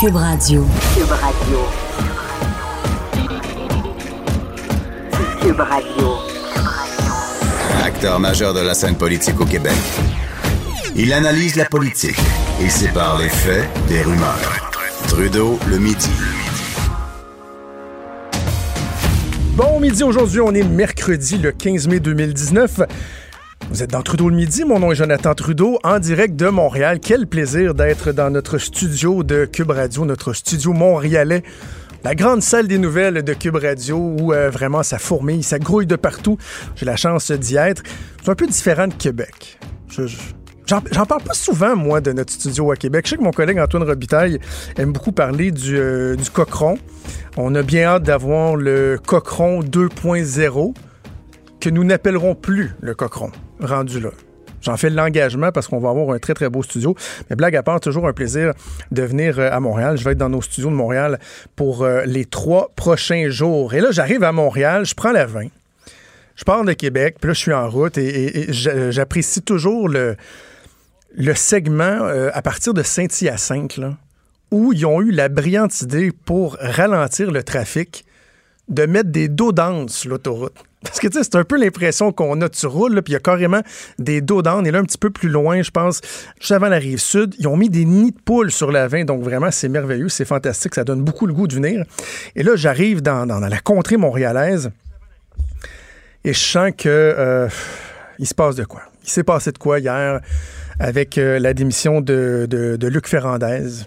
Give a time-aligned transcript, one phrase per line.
[0.00, 0.64] Cube Radio.
[0.94, 1.58] Cube Radio.
[5.40, 6.18] Cube Radio.
[7.82, 9.72] Acteur majeur de la scène politique au Québec.
[10.94, 12.16] Il analyse la politique
[12.62, 14.70] et sépare les faits des rumeurs.
[15.08, 16.10] Trudeau le midi.
[19.56, 22.82] Bon midi, aujourd'hui, on est mercredi le 15 mai 2019.
[23.70, 27.00] Vous êtes dans Trudeau le midi, mon nom est Jonathan Trudeau, en direct de Montréal.
[27.00, 31.42] Quel plaisir d'être dans notre studio de Cube Radio, notre studio montréalais.
[32.02, 35.86] La grande salle des nouvelles de Cube Radio où euh, vraiment ça fourmille, ça grouille
[35.86, 36.38] de partout.
[36.76, 37.82] J'ai la chance d'y être.
[38.22, 39.58] C'est un peu différent de Québec.
[39.90, 40.16] Je, je,
[40.68, 43.06] J'en parle pas souvent, moi, de notre studio à Québec.
[43.06, 44.38] Je sais que mon collègue Antoine Robitaille
[44.76, 46.14] aime beaucoup parler du, euh.
[47.38, 50.74] On a bien hâte d'avoir le Cochron 2.0,
[51.60, 53.30] que nous n'appellerons plus le Cochron,
[53.60, 54.10] rendu là.
[54.60, 56.96] J'en fais l'engagement parce qu'on va avoir un très, très beau studio.
[57.30, 58.54] Mais blague à part, toujours un plaisir
[58.90, 59.96] de venir euh, à Montréal.
[59.96, 61.18] Je vais être dans nos studios de Montréal
[61.56, 63.74] pour euh, les trois prochains jours.
[63.74, 65.46] Et là, j'arrive à Montréal, je prends la 20.
[66.36, 70.16] Je pars de Québec, puis là, je suis en route et, j'apprécie toujours le,
[71.34, 73.80] segment euh, à partir de Saint-Hyacinthe,
[74.52, 78.04] où ils ont eu la brillante idée pour ralentir le trafic
[78.68, 79.52] de mettre des dos
[79.88, 80.67] sur l'autoroute.
[80.82, 82.48] Parce que tu sais, c'est un peu l'impression qu'on a.
[82.48, 83.60] Tu roules, puis il y a carrément
[83.98, 84.66] des dos d'âne.
[84.66, 86.00] Et là, un petit peu plus loin, je pense,
[86.38, 89.04] juste avant la rive sud, ils ont mis des nids de poules sur la 20.
[89.04, 91.84] Donc vraiment, c'est merveilleux, c'est fantastique, ça donne beaucoup le goût de venir.
[92.36, 94.70] Et là, j'arrive dans, la contrée montréalaise
[96.24, 97.48] et je sens que euh,
[98.18, 98.82] il se passe de quoi.
[99.02, 100.20] Il s'est passé de quoi hier?
[100.78, 103.84] avec euh, la démission de, Luc Ferrandez.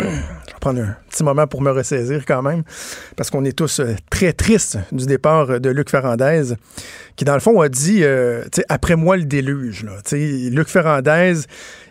[0.00, 2.62] Je vais prendre un petit moment pour me ressaisir quand même,
[3.16, 6.54] parce qu'on est tous euh, très tristes du départ de Luc Ferrandez,
[7.16, 9.84] qui dans le fond a dit, euh, après moi le déluge.
[9.84, 9.92] Là.
[10.50, 11.40] Luc Ferrandez,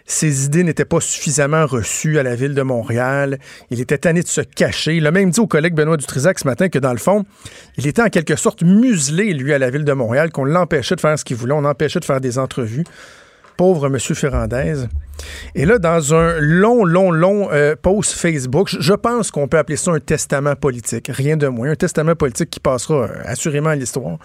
[0.06, 3.40] ses idées n'étaient pas suffisamment reçues à la ville de Montréal.
[3.72, 4.96] Il était tanné de se cacher.
[4.96, 7.26] Il a même dit au collègue Benoît Dutrisac ce matin que, dans le fond,
[7.78, 11.02] il était en quelque sorte muselé, lui, à la ville de Montréal, qu'on l'empêchait de
[11.02, 11.54] faire ce qu'il voulait.
[11.54, 12.86] On l'empêchait de faire des entrevues.
[13.58, 14.00] Pauvre M.
[14.00, 14.86] Ferrandez.
[15.56, 19.78] Et là, dans un long, long, long euh, post Facebook, je pense qu'on peut appeler
[19.78, 21.10] ça un testament politique.
[21.14, 21.72] Rien de moins.
[21.72, 24.18] Un testament politique qui passera euh, assurément à l'histoire.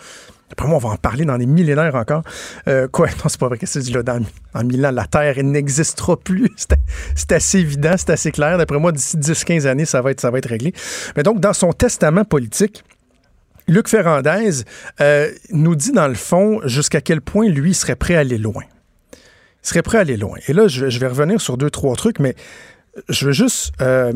[0.52, 2.22] Après moi, on va en parler dans les millénaires encore.
[2.68, 3.08] Euh, quoi?
[3.24, 3.58] Non, c'est pas vrai.
[3.58, 4.02] Qu'est-ce que là?
[4.02, 6.50] Dans, dans mille ans, la Terre n'existera plus.
[7.14, 8.58] C'est assez évident, c'est assez clair.
[8.58, 10.72] D'après moi, d'ici 10-15 années, ça va, être, ça va être réglé.
[11.16, 12.84] Mais donc, dans son testament politique,
[13.68, 14.62] Luc Ferrandez
[15.50, 18.62] nous dit, dans le fond, jusqu'à quel point lui serait prêt à aller loin.
[19.66, 20.38] Serait prêt à aller loin.
[20.46, 22.36] Et là, je, vais revenir sur deux, trois trucs, mais
[23.08, 23.72] je veux juste...
[23.80, 24.12] Euh,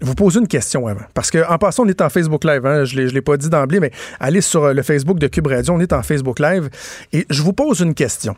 [0.00, 1.04] vous poser une question avant.
[1.12, 2.64] Parce qu'en passant, on est en Facebook Live.
[2.64, 5.46] Hein, je ne l'ai pas dit d'emblée, mais allez sur euh, le Facebook de Cube
[5.46, 5.74] Radio.
[5.74, 6.70] On est en Facebook Live.
[7.12, 8.34] Et je vous pose une question.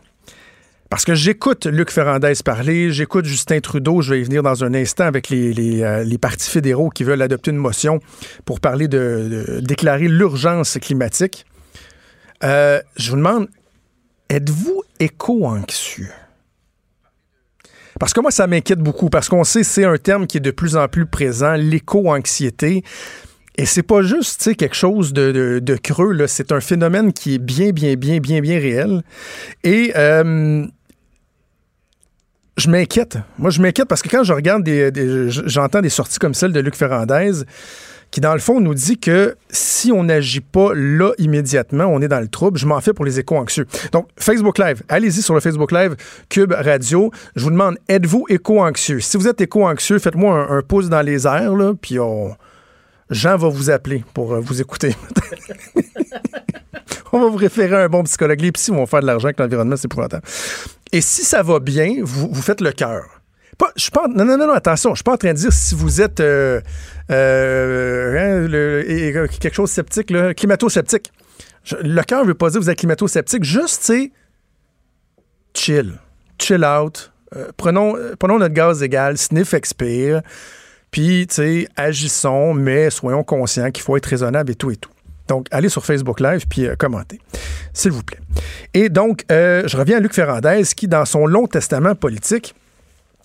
[0.90, 4.74] Parce que j'écoute Luc Ferrandez parler, j'écoute Justin Trudeau, je vais y venir dans un
[4.74, 8.00] instant avec les, euh, partis fédéraux qui veulent adopter une motion
[8.44, 11.46] pour parler de, déclarer l'urgence climatique.
[12.42, 13.48] Je vous demande,
[14.30, 16.10] êtes-vous éco-anxieux?
[17.98, 20.50] Parce que moi, ça m'inquiète beaucoup, parce qu'on sait c'est un terme qui est de
[20.50, 22.82] plus en plus présent, l'éco-anxiété.
[23.58, 27.70] Et c'est pas juste quelque chose de, de, creux, c'est un phénomène qui est bien,
[27.70, 29.02] bien, bien, bien, bien réel.
[29.64, 30.66] Et euh,
[32.58, 33.18] je m'inquiète.
[33.38, 34.90] Moi, je m'inquiète parce que quand je regarde des,
[35.30, 37.44] j'entends des sorties comme celle de Luc Ferrandez,
[38.16, 42.08] qui, dans le fond, nous dit que si on n'agit pas là immédiatement, on est
[42.08, 42.58] dans le trouble.
[42.58, 43.66] Je m'en fais pour les échos anxieux.
[43.92, 45.96] Donc, Facebook Live, allez-y sur le Facebook Live
[46.30, 47.10] Cube Radio.
[47.34, 49.00] Je vous demande, êtes-vous éco-anxieux?
[49.00, 52.34] Si vous êtes éco-anxieux, faites-moi un, pouce dans les airs, puis on...
[53.10, 54.96] Jean va vous appeler pour euh, vous écouter.
[57.12, 58.40] on va vous référer à un bon psychologue.
[58.40, 60.26] Les psy vont faire de l'argent avec l'environnement, c'est épouvantable.
[60.90, 63.15] Et si ça va bien, vous, vous faites le cœur.
[63.58, 65.74] Pas, je pas, non, non, non, attention, je suis pas en train de dire si
[65.74, 66.60] vous êtes euh,
[67.10, 71.10] euh, hein, quelque chose sceptique, climato-sceptique.
[71.82, 74.12] le cœur ne veut pas dire que vous êtes climato-sceptique, juste, c'est
[75.54, 75.94] chill,
[76.38, 77.12] chill out.
[77.34, 80.20] Euh, prenons, prenons notre gaz égal, sniff, expire,
[80.90, 84.90] puis, tu sais, agissons, mais soyons conscients qu'il faut être raisonnable et tout et tout.
[85.28, 87.20] Donc, allez sur Facebook Live puis commentez,
[87.72, 88.20] s'il vous plaît.
[88.74, 92.54] Et donc, je reviens à Luc Ferrandez qui, dans son long testament politique,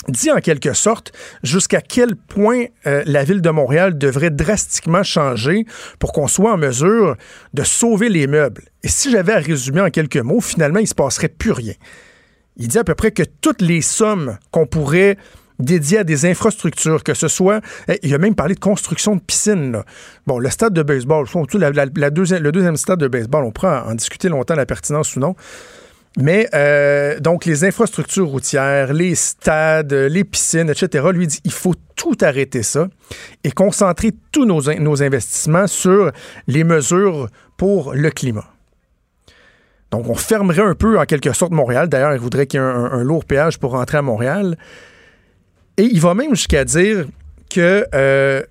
[0.08, 1.12] dit en quelque sorte
[1.44, 5.66] jusqu'à quel point euh, la ville de Montréal devrait drastiquement changer
[6.00, 7.16] pour qu'on soit en mesure
[7.54, 8.64] de sauver les meubles.
[8.84, 11.74] Et si j'avais à résumer en quelques mots, finalement, il ne se passerait plus rien.
[12.58, 15.18] Il dit à peu près que toutes les sommes qu'on pourrait
[15.60, 19.22] dédier à des infrastructures, que ce soit, eh, il a même parlé de construction de
[19.22, 19.84] piscines.
[20.26, 24.30] Bon, le stade de baseball, la, le deuxième stade de baseball, on pourra en discuter
[24.30, 25.36] longtemps la pertinence ou non.
[26.18, 31.76] Mais euh, donc, les infrastructures routières, les stades, les piscines, etc., lui dit il faut
[31.96, 32.88] tout arrêter ça
[33.44, 36.12] et concentrer tous nos, investissements sur
[36.48, 38.48] les mesures pour le climat.
[39.92, 41.88] Donc, on fermerait un peu, en quelque sorte, Montréal.
[41.88, 44.58] D'ailleurs, il voudrait qu'il y ait un, lourd péage pour rentrer à Montréal.
[45.78, 47.06] Et il va même jusqu'à dire
[47.50, 48.42] que euh,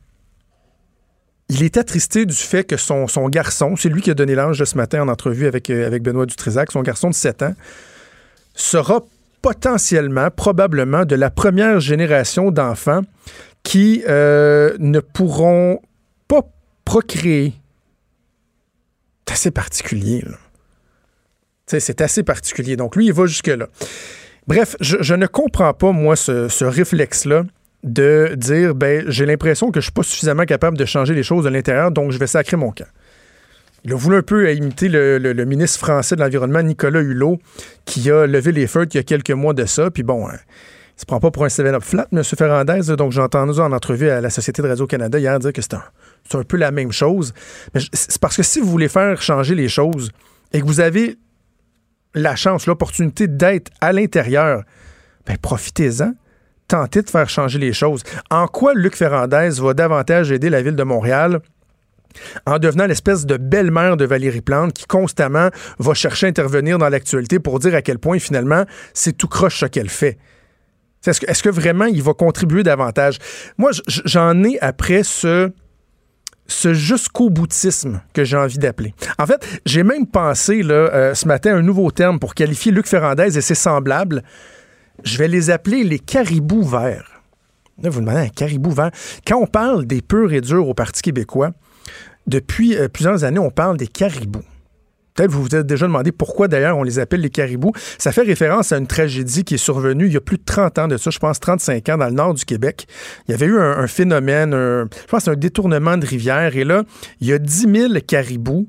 [1.51, 4.77] il est attristé du fait que son, garçon, c'est lui qui a donné de ce
[4.77, 7.55] matin en entrevue avec, euh, avec Benoît Dutrisac, son garçon de 7 ans,
[8.55, 9.05] sera
[9.43, 13.03] potentiellement, probablement, de la première génération d'enfants
[13.65, 15.81] qui euh, ne pourront
[16.29, 16.43] pas
[16.85, 17.55] procréer.
[19.27, 20.25] C'est assez particulier.
[21.67, 22.77] C'est assez particulier.
[22.77, 23.67] Donc lui, il va jusque-là.
[24.47, 27.45] Bref, je, ne comprends pas, moi, ce réflexe-là
[27.83, 31.45] de dire ben j'ai l'impression que je suis pas suffisamment capable de changer les choses
[31.45, 32.89] de l'intérieur, donc je vais sacrer mon camp.
[33.85, 37.39] Il a voulu un peu imiter le, ministre français de l'Environnement, Nicolas Hulot,
[37.87, 39.91] qui a levé les feux il y a quelques mois de ça.
[39.91, 40.37] Puis bon, hein,
[40.97, 42.23] il se prend pas pour un 7-up flat, M.
[42.23, 42.95] Ferrandez.
[42.97, 45.83] Donc j'ai entendu en entrevue à la Société de Radio-Canada hier dire que c'est un,
[46.35, 47.33] un, peu la même chose.
[47.73, 50.13] Mais c'est parce que si vous voulez faire changer les choses
[50.53, 51.17] et que vous avez
[52.15, 54.65] la chance, l'opportunité d'être à l'intérieur,
[55.27, 56.13] ben profitez-en
[56.71, 58.03] tenter de faire changer les choses.
[58.31, 61.41] En quoi Luc Ferrandez va davantage aider la ville de Montréal?
[62.45, 66.89] en devenant l'espèce de belle-mère de Valérie Plante qui constamment va chercher à intervenir dans
[66.89, 68.65] l'actualité pour dire à quel point finalement
[68.95, 70.19] c'est tout croche ce qu'elle fait.
[71.07, 73.19] Est-ce que, est que, vraiment il va contribuer davantage?
[73.59, 75.53] Moi, j'en ai après ce,
[76.49, 78.93] ce jusqu'au boutisme que j'ai envie d'appeler.
[79.19, 82.89] En fait, j'ai même pensé là, euh, ce matin un nouveau terme pour qualifier Luc
[82.89, 84.25] Ferrandez et ses semblables
[85.05, 87.23] je vais les appeler les caribous verts.
[87.83, 88.91] Là, vous demandez un caribou vert.
[89.27, 91.53] Quand on parle des purs et durs au Parti québécois,
[92.27, 94.45] depuis euh, plusieurs années, on parle des caribous.
[95.15, 97.73] Peut-être vous vous êtes déjà demandé pourquoi d'ailleurs on les appelle les caribous.
[97.99, 100.79] Ça fait référence à une tragédie qui est survenue il y a plus de 30
[100.79, 102.87] ans de ça, je pense 35 ans, dans le nord du Québec.
[103.27, 106.85] Il y avait eu un, phénomène, je pense un détournement de rivière, et là,
[107.21, 108.69] il y a 10 000 caribous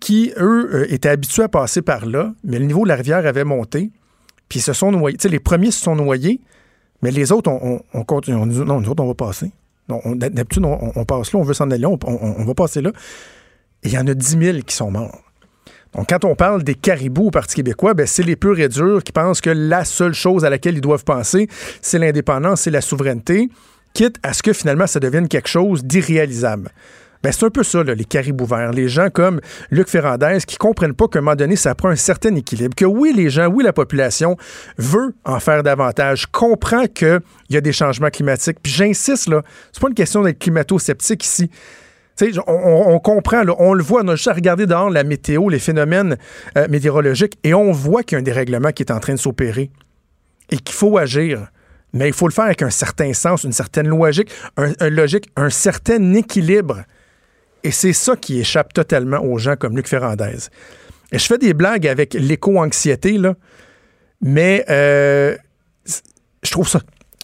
[0.00, 3.26] qui, eux, euh, étaient habitués à passer par là, mais le niveau de la rivière
[3.26, 3.90] avait monté.
[4.48, 5.16] Puis ils se sont noyés.
[5.24, 6.40] les premiers se sont noyés,
[7.02, 8.36] mais les autres, on, on, continue.
[8.36, 9.52] On dit, non, nous autres, on va passer.
[9.88, 12.90] D'habitude, on, passe là, on veut s'en aller, on, on, va passer là.
[13.82, 15.22] Et il y en a 10 000 qui sont morts.
[15.94, 19.02] Donc, quand on parle des caribous au Parti québécois, ben, c'est les purs et durs
[19.02, 21.48] qui pensent que la seule chose à laquelle ils doivent penser,
[21.80, 23.48] c'est l'indépendance, c'est la souveraineté,
[23.94, 26.70] quitte à ce que finalement ça devienne quelque chose d'irréalisable.
[27.22, 28.70] Ben, c'est un peu ça, les caribous verts.
[28.70, 31.96] Les gens comme Luc Ferrandez qui comprennent pas qu'à un moment donné, ça prend un
[31.96, 32.74] certain équilibre.
[32.76, 34.36] Que oui, les gens, oui, la population
[34.76, 37.20] veut en faire davantage, comprend qu'il
[37.50, 38.58] y a des changements climatiques.
[38.62, 39.42] Puis j'insiste, là,
[39.72, 41.50] c'est pas une question d'être climato-sceptique ici.
[42.46, 45.60] On, on, comprend, on le voit, on a juste à regarder dehors la météo, les
[45.60, 46.16] phénomènes
[46.56, 49.20] euh, météorologiques, et on voit qu'il y a un dérèglement qui est en train de
[49.20, 49.70] s'opérer
[50.50, 51.46] et qu'il faut agir.
[51.92, 55.48] Mais il faut le faire avec un certain sens, une certaine logique, un logique, un
[55.48, 56.82] certain équilibre.
[57.64, 60.48] Et c'est ça qui échappe totalement aux gens comme Luc Ferrandez.
[61.12, 63.34] Et je fais des blagues avec l'éco-anxiété, là,
[64.20, 65.36] mais euh,
[66.42, 66.80] je trouve ça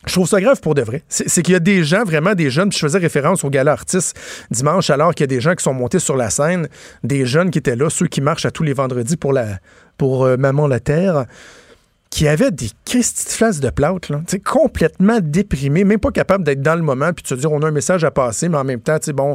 [0.07, 1.03] je grave pour de vrai.
[1.09, 4.19] C'est qu'il y a des gens, vraiment des jeunes, je faisais référence au gala artiste
[4.51, 6.69] dimanche, alors qu'il y a des gens qui sont montés sur la scène,
[7.03, 9.59] des jeunes qui étaient là, ceux qui marchent à tous les vendredis pour, la,
[9.97, 11.25] pour euh, Maman la Terre
[12.15, 16.83] qui avait des petites de plâtre, là, complètement déprimé, même pas capable d'être dans le
[16.83, 18.99] moment, puis de se dire on a un message à passer, mais en même temps,
[19.13, 19.35] bon,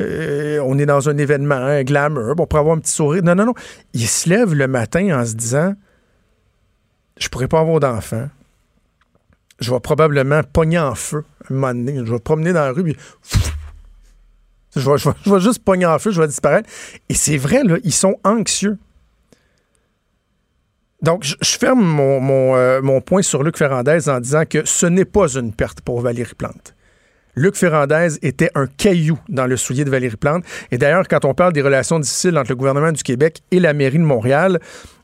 [0.00, 3.24] euh, on est dans un événement, un glamour, on pourrait avoir un petit sourire.
[3.24, 3.54] Non, non, non.
[3.94, 5.74] Il se lève le matin en se disant
[7.18, 8.28] je pourrais pas avoir d'enfant.
[9.58, 11.96] Je vais probablement pogner en feu un moment donné.
[11.96, 12.96] Je vais promener dans la rue, puis
[14.76, 16.70] je vais, je vais juste pogner en feu, je vais disparaître.
[17.08, 18.78] Et c'est vrai, là, ils sont anxieux.
[21.02, 25.06] Donc, je, ferme mon, euh, mon, point sur Luc Ferrandez en disant que ce n'est
[25.06, 26.74] pas une perte pour Valérie Plante.
[27.36, 30.44] Luc Ferrandez était un caillou dans le soulier de Valérie Plante.
[30.72, 33.72] Et d'ailleurs, quand on parle des relations difficiles entre le gouvernement du Québec et la
[33.72, 34.58] mairie de Montréal,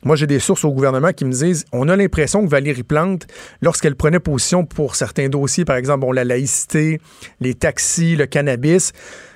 [0.04, 3.26] moi, j'ai des sources au gouvernement qui me disent on a l'impression que Valérie Plante,
[3.62, 7.00] lorsqu'elle prenait position pour certains dossiers, par exemple, bon, la laïcité,
[7.40, 8.92] les taxis, le cannabis,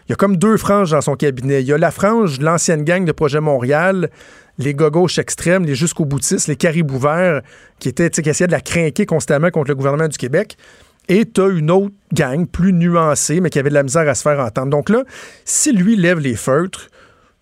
[0.08, 1.62] il y a comme deux franges dans son cabinet.
[1.62, 4.10] Il y a la frange l'ancienne gang de Projet Montréal,
[4.60, 7.42] les gauches extrêmes, les jusqu'au boutistes, les caribous verts
[7.78, 10.56] qui, étaient, qui essayaient de la craquer constamment contre le gouvernement du Québec.
[11.08, 14.14] Et tu as une autre gang plus nuancée, mais qui avait de la misère à
[14.14, 14.70] se faire entendre.
[14.70, 15.02] Donc là,
[15.44, 16.88] si lui lève les feutres,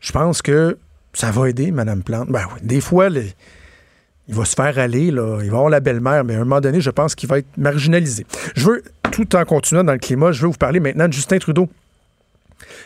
[0.00, 0.78] je pense que
[1.12, 2.28] ça va aider Mme Plante.
[2.28, 5.40] Ben oui, des fois, il va se faire aller, là.
[5.42, 7.56] il va avoir la belle-mère, mais à un moment donné, je pense qu'il va être
[7.56, 8.24] marginalisé.
[8.54, 11.38] Je veux, tout en continuant dans le climat, je veux vous parler maintenant de Justin
[11.38, 11.68] Trudeau.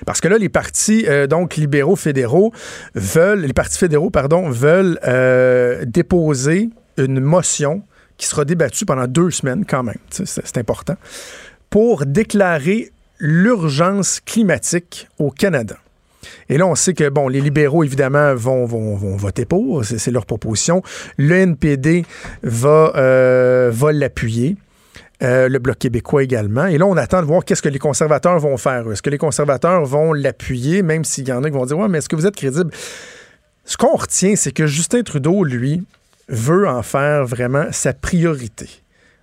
[0.06, 2.52] Parce que là, les partis, euh, donc libéraux fédéraux,
[2.94, 7.82] veulent, les partis fédéraux, pardon, veulent euh, déposer une motion
[8.16, 10.94] qui sera débattue pendant deux semaines quand même, c'est important,
[11.70, 15.76] pour déclarer l'urgence climatique au Canada.
[16.48, 20.26] Et là, on sait que, bon, les libéraux, évidemment, vont, vont, voter pour, c'est leur
[20.26, 20.82] proposition.
[21.16, 22.04] Le NPD
[22.42, 24.56] va, euh, va l'appuyer.
[25.22, 26.66] Euh, le Bloc québécois également.
[26.66, 28.90] Et là, on attend de voir qu'est-ce que les conservateurs vont faire.
[28.90, 31.88] Est-ce que les conservateurs vont l'appuyer, même s'il y en a qui vont dire Ouais,
[31.88, 32.70] mais est-ce que vous êtes crédible?
[33.64, 35.84] Ce qu'on retient, c'est que Justin Trudeau, lui,
[36.28, 38.68] veut en faire vraiment sa priorité.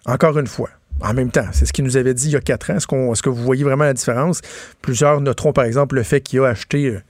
[0.05, 0.69] Encore une fois.
[1.01, 2.75] En même temps, c'est ce qu'il nous avait dit il y a quatre ans.
[2.75, 4.41] Est-ce, est-ce que vous voyez vraiment la différence?
[4.81, 7.01] Plusieurs noteront, par exemple, le fait qu'il a acheté euh,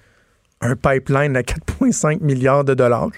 [0.61, 3.09] un pipeline à 4,5 milliards de dollars.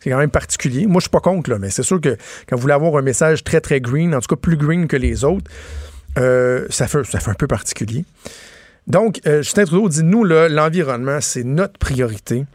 [0.00, 0.86] C'est quand même particulier.
[0.86, 2.16] Moi, je suis pas contre, là, mais c'est sûr que
[2.48, 4.96] quand vous voulez avoir un message très, très green, en tout cas plus green que
[4.96, 5.50] les autres,
[6.18, 8.04] euh, ça, fait, ça fait un peu particulier.
[8.86, 12.46] Donc, euh, Justin Trudeau dit, nous, l'environnement, c'est notre priorité.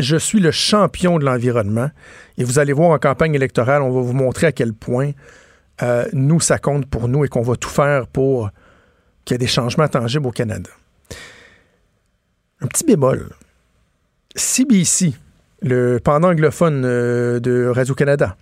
[0.00, 1.90] Je suis le champion de l'environnement.
[2.38, 5.12] Et vous allez voir en campagne électorale, on va vous montrer à quel point
[5.82, 8.50] euh, nous, ça compte pour nous et qu'on va tout faire pour
[9.24, 10.70] qu'il y ait des changements tangibles au Canada.
[12.60, 13.28] Un petit bémol.
[14.34, 15.14] CBC,
[15.62, 18.36] le pendant anglophone euh, de Radio-Canada,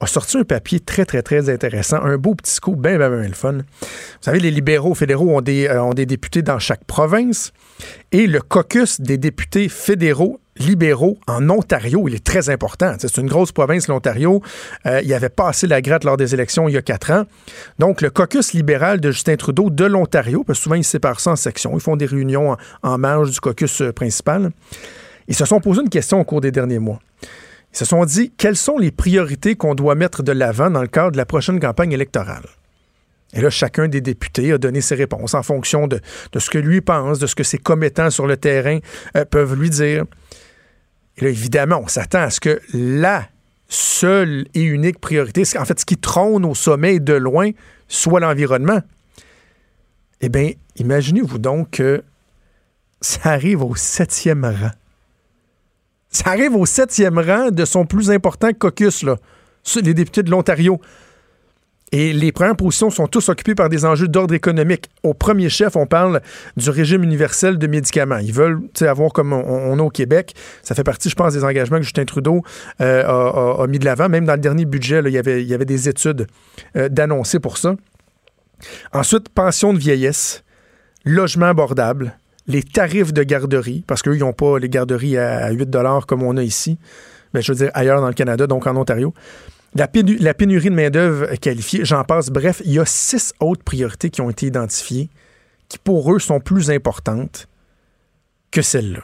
[0.00, 3.28] a sorti un papier très, très, très intéressant, un beau petit scoop, bien, bien, bien
[3.28, 3.52] le fun.
[3.52, 3.86] Vous
[4.20, 7.52] savez, les libéraux fédéraux ont des, euh, ont des députés dans chaque province
[8.12, 12.94] et le caucus des députés fédéraux libéraux en Ontario, il est très important.
[12.98, 14.42] C'est une grosse province, l'Ontario.
[14.86, 17.24] Euh, il avait passé la gratte lors des élections il y a quatre ans.
[17.78, 21.32] Donc, le caucus libéral de Justin Trudeau de l'Ontario, parce que souvent, ils séparent ça
[21.32, 21.72] en sections.
[21.74, 24.50] Ils font des réunions en, marge du caucus euh, principal.
[25.28, 27.00] Ils se sont posé une question au cours des derniers mois.
[27.76, 31.12] Se sont dit quelles sont les priorités qu'on doit mettre de l'avant dans le cadre
[31.12, 32.46] de la prochaine campagne électorale?
[33.34, 36.00] Et là, chacun des députés a donné ses réponses en fonction de,
[36.34, 38.78] ce que lui pense, de ce que ses commettants sur le terrain
[39.14, 40.04] euh, peuvent lui dire.
[41.18, 43.28] Et là, évidemment, on s'attend à ce que la
[43.68, 47.50] seule et unique priorité, en fait, ce qui trône au sommet de loin,
[47.88, 48.80] soit l'environnement.
[50.22, 52.02] Eh bien, imaginez-vous donc que
[53.02, 54.70] ça arrive au septième rang.
[56.16, 60.80] Ça arrive au septième rang de son plus important caucus, les députés de l'Ontario.
[61.92, 64.88] Et les premières positions sont tous occupées par des enjeux d'ordre économique.
[65.02, 66.22] Au premier chef, on parle
[66.56, 68.16] du régime universel de médicaments.
[68.16, 70.34] Ils veulent avoir comme on, a au Québec.
[70.62, 72.42] Ça fait partie, je pense, des engagements que Justin Trudeau
[72.80, 74.08] euh, a, mis de l'avant.
[74.08, 76.28] Même dans le dernier budget, il, y avait, il y avait des études
[76.76, 77.76] euh, d'annoncer pour ça.
[78.94, 80.44] Ensuite, pension de vieillesse,
[81.04, 82.16] logement abordable,
[82.48, 85.76] les tarifs de garderie, parce qu'eux, ils n'ont pas les garderies à 8
[86.06, 86.78] comme on a ici.
[87.34, 89.12] mais je veux dire, ailleurs dans le Canada, donc en Ontario.
[89.74, 92.30] La, pénurie de main-d'œuvre qualifiée, j'en passe.
[92.30, 95.10] Bref, il y a six autres priorités qui ont été identifiées
[95.68, 97.46] qui, pour eux, sont plus importantes
[98.50, 99.02] que celles-là.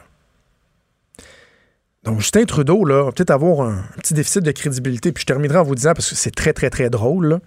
[2.05, 5.11] Donc, Justin Trudeau, là, va peut-être avoir un, petit déficit de crédibilité.
[5.11, 7.39] Puis je terminerai en vous disant, parce que c'est très, très, très drôle,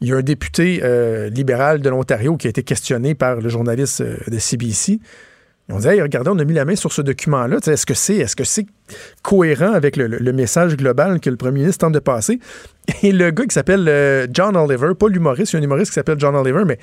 [0.00, 3.48] il y a un député euh, libéral de l'Ontario qui a été questionné par le
[3.48, 5.00] journaliste euh, de CBC
[5.70, 7.58] on dit, regardez, on a mis la main sur ce document-là.
[7.66, 8.64] Est-ce que c'est est -ce c'est
[9.20, 12.40] cohérent avec le, message global que le premier ministre tente de passer?
[13.02, 15.90] Et le gars qui s'appelle euh, John Oliver, pas l'humoriste, il y a un humoriste
[15.90, 16.78] qui s'appelle John Oliver, mais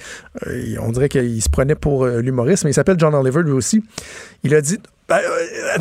[0.80, 3.84] on dirait qu'il se prenait pour l'humoriste, mais il s'appelle John Oliver lui aussi.
[4.44, 4.78] Il a dit
[5.10, 5.20] ben,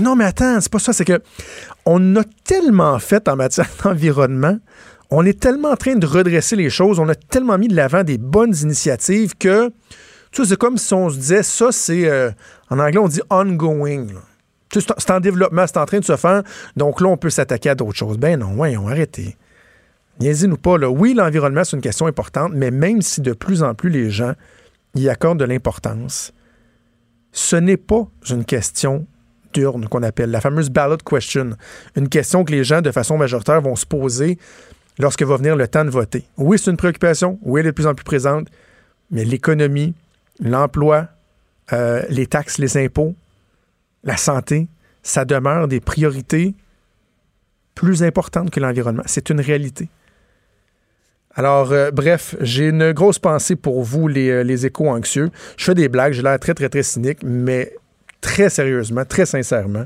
[0.01, 1.21] Non, mais attends, c'est pas ça, c'est que
[1.85, 4.59] on a tellement fait en matière d'environnement
[5.17, 8.03] on est tellement en train de redresser les choses, on a tellement mis de l'avant
[8.03, 9.71] des bonnes initiatives que
[10.33, 12.31] c'est comme si on se disait, ça, c'est, euh,
[12.69, 14.07] en anglais, on dit ongoing.
[14.73, 16.43] C'est en développement, c'est en train de se faire.
[16.77, 18.19] Donc là, on peut s'attaquer à d'autres choses.
[18.19, 19.37] Ben non, voyons, arrêtez.
[20.19, 20.79] Niaisez-nous pas.
[20.79, 20.91] Là.
[20.91, 24.33] Oui, l'environnement, c'est une question importante, mais même si de plus en plus les gens
[24.97, 26.33] y accordent de l'importance,
[27.31, 29.07] ce n'est pas une question
[29.53, 31.51] d'urne qu'on appelle la fameuse ballot question.
[31.95, 34.39] Une question que les gens, de façon majoritaire, vont se poser
[34.99, 36.27] lorsque va venir le temps de voter.
[36.37, 37.39] Oui, c'est une préoccupation.
[37.43, 38.49] Oui, elle est de plus en plus présente.
[39.11, 39.95] Mais l'économie,
[40.41, 41.09] l'emploi,
[41.73, 43.15] euh, les taxes, les impôts,
[44.03, 44.69] la santé,
[45.03, 46.55] ça demeure des priorités
[47.75, 49.03] plus importantes que l'environnement.
[49.07, 49.89] C'est une réalité.
[51.37, 55.31] Alors, euh, bref, j'ai une grosse pensée pour vous, les, euh, les échos anxieux.
[55.57, 57.73] Je fais des blagues, j'ai l'air très, très, très cynique, mais
[58.21, 59.85] très sérieusement, très sincèrement,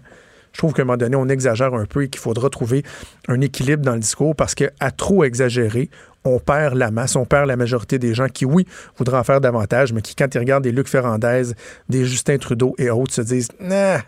[0.59, 2.83] je trouve qu'à un moment donné, on exagère un peu et qu'il faudra trouver
[3.29, 5.89] un équilibre dans le discours parce qu'à trop exagérer,
[6.25, 9.41] on perd la masse, on perd la majorité des gens qui, oui, voudraient en faire
[9.41, 11.53] davantage, mais qui, quand ils regardent des Luc Ferrandez,
[11.89, 14.01] des Justin Trudeau et autres, se disent, nah,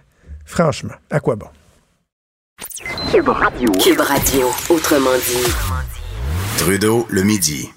[0.45, 1.47] franchement, à quoi bon?
[3.12, 3.71] Cube Radio.
[3.71, 5.52] Cube Radio, autrement dit.
[6.59, 7.71] Trudeau, le midi.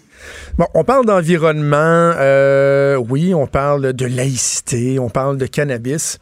[0.57, 1.75] Bon, on parle d'environnement,
[2.17, 6.17] euh, oui, on parle de laïcité, on parle de cannabis.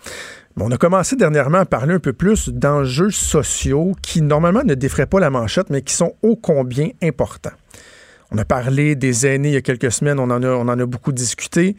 [0.63, 5.07] On a commencé dernièrement à parler un peu plus d'enjeux sociaux qui normalement ne défraient
[5.07, 7.53] pas la manchette, mais qui sont ô combien importants.
[8.29, 11.75] On a parlé des aînés il y a quelques semaines, on en a, beaucoup discuté.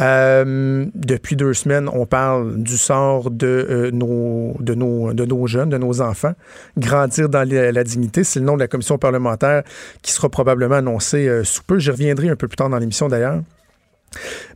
[0.00, 6.34] Euh, depuis deux semaines, on parle du sort de, euh, nos jeunes, de nos enfants.
[6.78, 9.64] Grandir dans la, dignité, c'est le nom de la commission parlementaire
[10.02, 11.80] qui sera probablement annoncée euh, sous peu.
[11.80, 13.40] J'y reviendrai un peu plus tard dans l'émission d'ailleurs.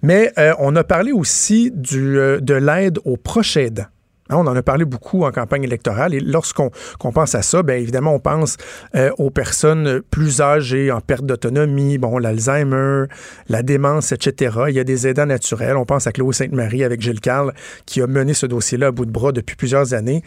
[0.03, 3.87] Mais on a parlé aussi du, de l'aide aux proches aidants.
[4.31, 7.77] Hein, on en a parlé beaucoup en campagne électorale et lorsqu'on pense à ça, bien
[7.77, 8.57] évidemment, on pense
[8.95, 13.05] euh, aux personnes plus âgées, en perte d'autonomie, bon, l'Alzheimer,
[13.49, 14.57] la démence, etc.
[14.69, 15.77] Il y a des aidants naturels.
[15.77, 17.53] On pense à Chloé Sainte-Marie avec Gilles Carle
[17.85, 20.23] qui a mené ce dossier-là à bout de bras depuis plusieurs années.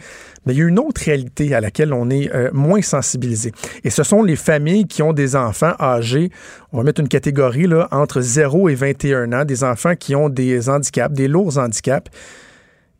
[0.46, 3.50] Mais il y a une autre réalité à laquelle on est euh, moins sensibilisé.
[3.82, 6.30] Et ce sont les familles qui ont des enfants âgés,
[6.72, 10.68] on va mettre une catégorie entre 0 et 21 ans, des enfants qui ont des
[10.68, 12.10] handicaps, des lourds handicaps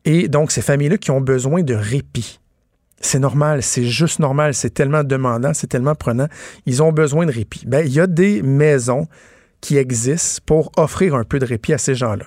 [0.05, 2.41] et donc, ces familles-là qui ont besoin de répit.
[3.01, 6.27] C'est normal, c'est juste normal, c'est tellement demandant, c'est tellement prenant.
[6.67, 7.65] Ils ont besoin de répit.
[7.67, 9.07] Ben, il y a des maisons
[9.61, 12.25] qui existent pour offrir un peu de répit à ces gens-là.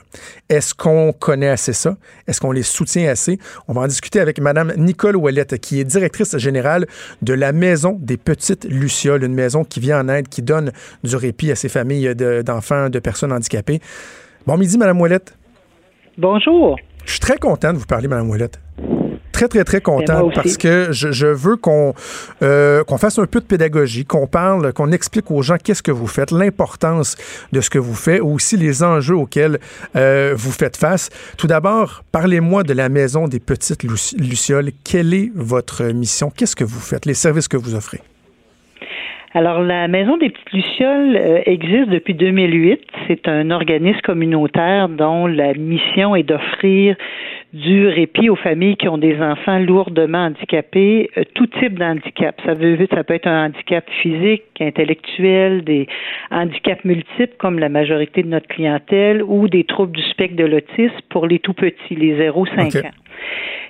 [0.49, 1.97] Est-ce qu'on connaît assez ça?
[2.27, 3.39] Est-ce qu'on les soutient assez?
[3.67, 6.87] On va en discuter avec Mme Nicole Ouellette, qui est directrice générale
[7.21, 10.71] de la Maison des Petites Lucioles, une maison qui vient en aide, qui donne
[11.03, 13.79] du répit à ces familles d'enfants, de, personnes handicapées.
[14.45, 15.37] Bon midi, Mme Ouellette.
[16.17, 16.77] Bonjour.
[17.05, 18.59] Je suis très content de vous parler, Mme Ouellette.
[19.31, 21.95] Très, très, très content parce que je, veux qu'on
[22.43, 25.91] euh, qu'on fasse un peu de pédagogie, qu'on parle, qu'on explique aux gens qu'est-ce que
[25.91, 27.15] vous faites, l'importance
[27.51, 29.59] de ce que vous faites, aussi les enjeux auxquels
[29.95, 31.09] euh, vous faites face.
[31.37, 34.71] Tout d'abord, parlez-moi de la Maison des Petites Lucioles.
[34.83, 36.29] Quelle est votre mission?
[36.29, 37.07] Qu'est-ce que vous faites?
[37.07, 38.01] Les services que vous offrez?
[39.33, 42.81] Alors, la Maison des Petites Lucioles euh, existe depuis 2008.
[43.07, 46.97] C'est un organisme communautaire dont la mission est d'offrir
[47.53, 52.41] du répit aux familles qui ont des enfants lourdement handicapés, euh, tout type d'handicap.
[52.45, 55.87] Ça veut ça peut être un handicap physique, intellectuel, des
[56.29, 60.99] handicaps multiples comme la majorité de notre clientèle ou des troubles du spectre de l'autisme
[61.09, 62.91] pour les tout petits, les 0-5 ans.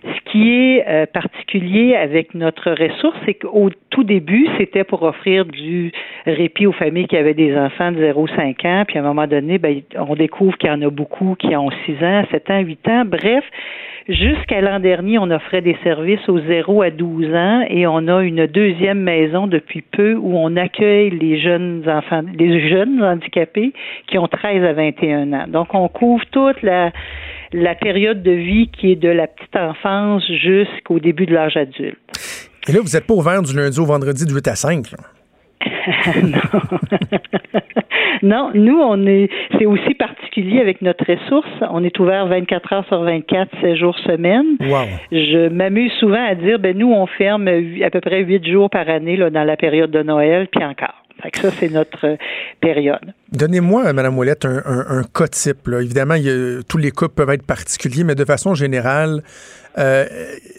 [0.03, 5.45] Ce qui est euh, particulier avec notre ressource, c'est qu'au tout début, c'était pour offrir
[5.45, 5.91] du
[6.25, 9.59] répit aux familles qui avaient des enfants de 0-5 ans, puis à un moment donné,
[9.59, 12.87] ben, on découvre qu'il y en a beaucoup qui ont 6 ans, 7 ans, 8
[12.87, 13.05] ans.
[13.05, 13.43] Bref,
[14.09, 18.23] jusqu'à l'an dernier, on offrait des services aux 0 à 12 ans et on a
[18.23, 23.73] une deuxième maison depuis peu où on accueille les jeunes enfants, les jeunes handicapés
[24.07, 25.45] qui ont 13 à 21 ans.
[25.47, 26.91] Donc, on couvre toute la
[27.53, 31.97] la période de vie qui est de la petite enfance jusqu'au début de l'âge adulte.
[32.67, 34.85] Et là, vous n'êtes pas ouvert du lundi au vendredi de 8 à 5,
[36.23, 36.31] non.
[38.23, 41.47] non, nous, on est, c'est aussi particulier avec notre ressource.
[41.69, 44.57] On est ouvert 24 heures sur 24, 7 jours semaine.
[44.59, 44.85] Wow.
[45.11, 48.89] Je m'amuse souvent à dire, ben, nous, on ferme à peu près 8 jours par
[48.89, 51.00] année, là, dans la période de Noël, puis encore
[51.41, 52.15] ça, c'est notre euh,
[52.60, 53.13] période.
[53.32, 55.67] Donnez-moi, Mme Ouellette, un, cas type.
[55.67, 56.15] Évidemment,
[56.67, 59.24] tous les cas peuvent être particuliers, mais de façon générale,
[59.78, 60.06] euh,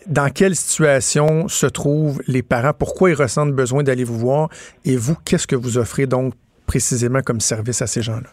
[0.06, 2.72] dans quelle situation se trouvent les parents?
[2.72, 4.48] Pourquoi ils ressentent besoin d'aller vous voir?
[4.84, 6.34] Et vous, qu'est-ce que vous offrez donc
[6.66, 8.30] précisément comme service à ces gens-là?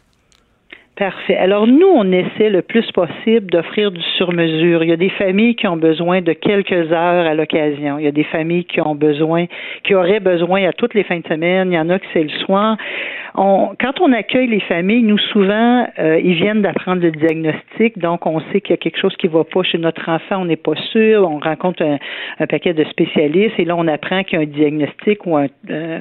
[0.99, 1.37] Parfait.
[1.37, 4.83] Alors nous, on essaie le plus possible d'offrir du sur-mesure.
[4.83, 7.97] Il y a des familles qui ont besoin de quelques heures à l'occasion.
[7.99, 9.45] Il y a des familles qui ont besoin,
[9.85, 11.71] qui auraient besoin à toutes les fins de semaine.
[11.71, 12.75] Il y en a qui c'est le soir.
[13.35, 18.25] On, quand on accueille les familles, nous souvent, euh, ils viennent d'apprendre le diagnostic, donc
[18.25, 20.55] on sait qu'il y a quelque chose qui va pas chez notre enfant, on n'est
[20.55, 21.29] pas sûr.
[21.29, 25.25] On rencontre un, paquet de spécialistes et là on apprend qu'il y a un diagnostic
[25.25, 25.99] ou un, euh,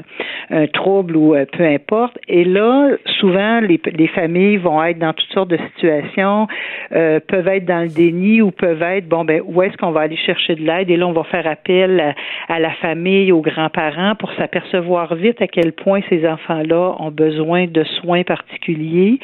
[0.50, 2.18] un trouble ou euh, peu importe.
[2.28, 6.46] Et là, souvent les, les familles vont être dans toutes sortes de situations,
[6.92, 10.00] euh, peuvent être dans le déni ou peuvent être, bon, ben, où est-ce qu'on va
[10.00, 10.90] aller chercher de l'aide?
[10.90, 12.14] Et là, on va faire appel
[12.48, 17.66] à, la famille, aux grands-parents pour s'apercevoir vite à quel point ces enfants-là ont besoin
[17.66, 19.18] de soins particuliers.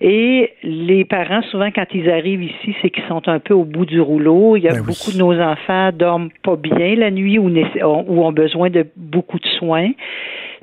[0.00, 3.86] Et les parents, souvent, quand ils arrivent ici, c'est qu'ils sont un peu au bout
[3.86, 4.56] du rouleau.
[4.56, 8.24] Il y a ben beaucoup de nos enfants dorment pas bien la nuit ou, ou
[8.24, 9.90] ont besoin de beaucoup de soins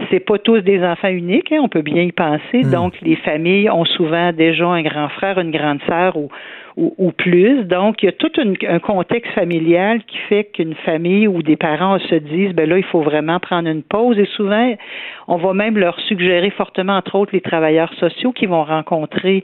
[0.10, 2.64] c'est pas tous des enfants uniques, hein, on peut bien y penser.
[2.64, 2.72] Hmm.
[2.72, 6.30] Donc, les familles ont souvent déjà un grand frère, une grande sœur ou,
[6.78, 7.66] ou, plus.
[7.66, 8.32] Donc, il y a tout
[8.68, 12.84] un contexte familial qui fait qu'une famille ou des parents se disent, ben là, il
[12.86, 14.18] faut vraiment prendre une pause.
[14.18, 14.74] Et souvent,
[15.28, 19.44] on va même leur suggérer fortement, entre autres, les travailleurs sociaux qui vont rencontrer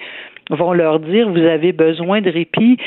[0.49, 2.77] vont leur dire vous avez besoin de répit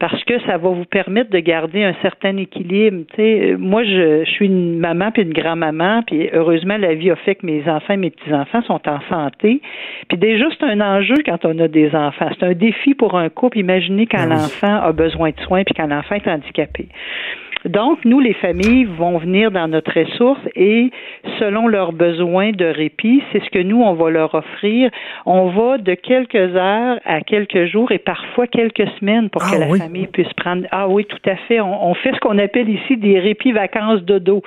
[0.00, 3.04] parce que ça va vous permettre de garder un certain équilibre.
[3.16, 7.16] sais, moi, je, je suis une maman puis une grand-maman, puis heureusement, la vie a
[7.16, 9.60] fait que mes enfants et mes petits-enfants sont en santé.
[10.08, 12.30] Puis déjà, c'est un enjeu quand on a des enfants.
[12.38, 13.58] C'est un défi pour un couple.
[13.58, 16.88] Imaginez quand ben l'enfant a besoin de soins puis quand l'enfant est handicapé.
[17.66, 20.90] Donc, nous, les familles vont venir dans notre ressource et
[21.38, 24.90] selon leurs besoins de répit, c'est ce que nous, on va leur offrir.
[25.26, 29.58] On va de quelques heures à quelques jours et parfois quelques semaines pour que ah
[29.58, 30.66] la famille puisse prendre.
[30.70, 31.60] Ah oui, tout à fait.
[31.60, 34.42] On, fait ce qu'on appelle ici des répits vacances de dos.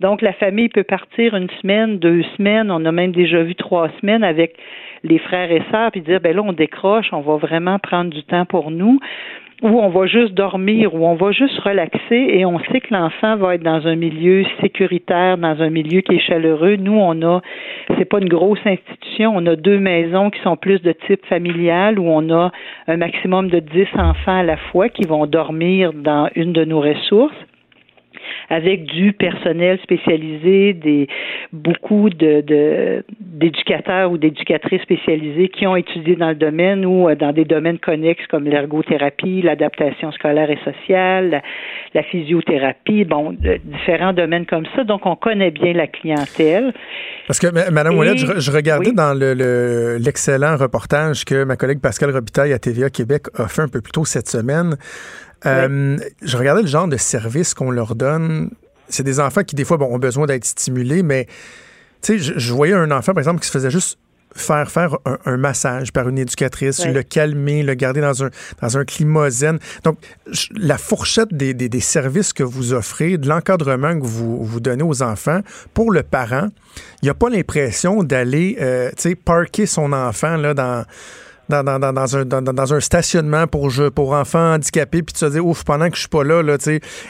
[0.00, 2.70] Donc, la famille peut partir une semaine, deux semaines.
[2.72, 4.56] On a même déjà vu trois semaines avec
[5.04, 8.24] les frères et sœurs, puis dire, ben là, on décroche, on va vraiment prendre du
[8.24, 8.98] temps pour nous
[9.62, 13.36] où on va juste dormir, où on va juste relaxer et on sait que l'enfant
[13.36, 16.76] va être dans un milieu sécuritaire, dans un milieu qui est chaleureux.
[16.76, 17.40] Nous, on a,
[17.96, 21.98] c'est pas une grosse institution, on a deux maisons qui sont plus de type familial
[21.98, 22.52] où on a
[22.86, 26.80] un maximum de dix enfants à la fois qui vont dormir dans une de nos
[26.80, 27.45] ressources
[28.48, 31.08] avec du personnel spécialisé, des
[31.52, 37.32] beaucoup de d'éducateurs ou d'éducatrices spécialisées qui ont étudié dans le domaine ou euh, dans
[37.32, 41.42] des domaines connexes comme l'ergothérapie, l'adaptation scolaire et sociale,
[41.94, 44.84] la, physiothérapie, bon, différents domaines comme ça.
[44.84, 46.72] Donc, on connaît bien la clientèle.
[47.26, 52.52] Parce que, Mme Ouellette, je, regardais dans l'excellent le, reportage que ma collègue Pascal Robitaille
[52.52, 54.76] à TVA Québec a fait un peu plus tôt cette semaine.
[55.44, 58.50] Euh, je regardais le genre de service qu'on leur donne.
[58.88, 61.26] C'est des enfants qui, des fois, bon, ont besoin d'être stimulés, mais
[62.02, 63.98] tu sais, je, voyais un enfant, par exemple, qui se faisait juste
[64.34, 68.84] faire faire un, massage par une éducatrice, le calmer, le garder dans un, dans un
[68.84, 69.58] climat zen.
[69.82, 69.98] Donc,
[70.54, 75.02] la fourchette des, des, services que vous offrez, de l'encadrement que vous, vous donnez aux
[75.02, 75.40] enfants,
[75.72, 76.48] pour le parent,
[77.00, 80.84] il n'y a pas l'impression d'aller, euh, tu sais, parker son enfant là, dans
[81.48, 85.40] dans, dans, dans, un, dans, un stationnement pour, pour enfants handicapés, puis tu te dis,
[85.40, 86.56] ouf, pendant que je suis pas là, là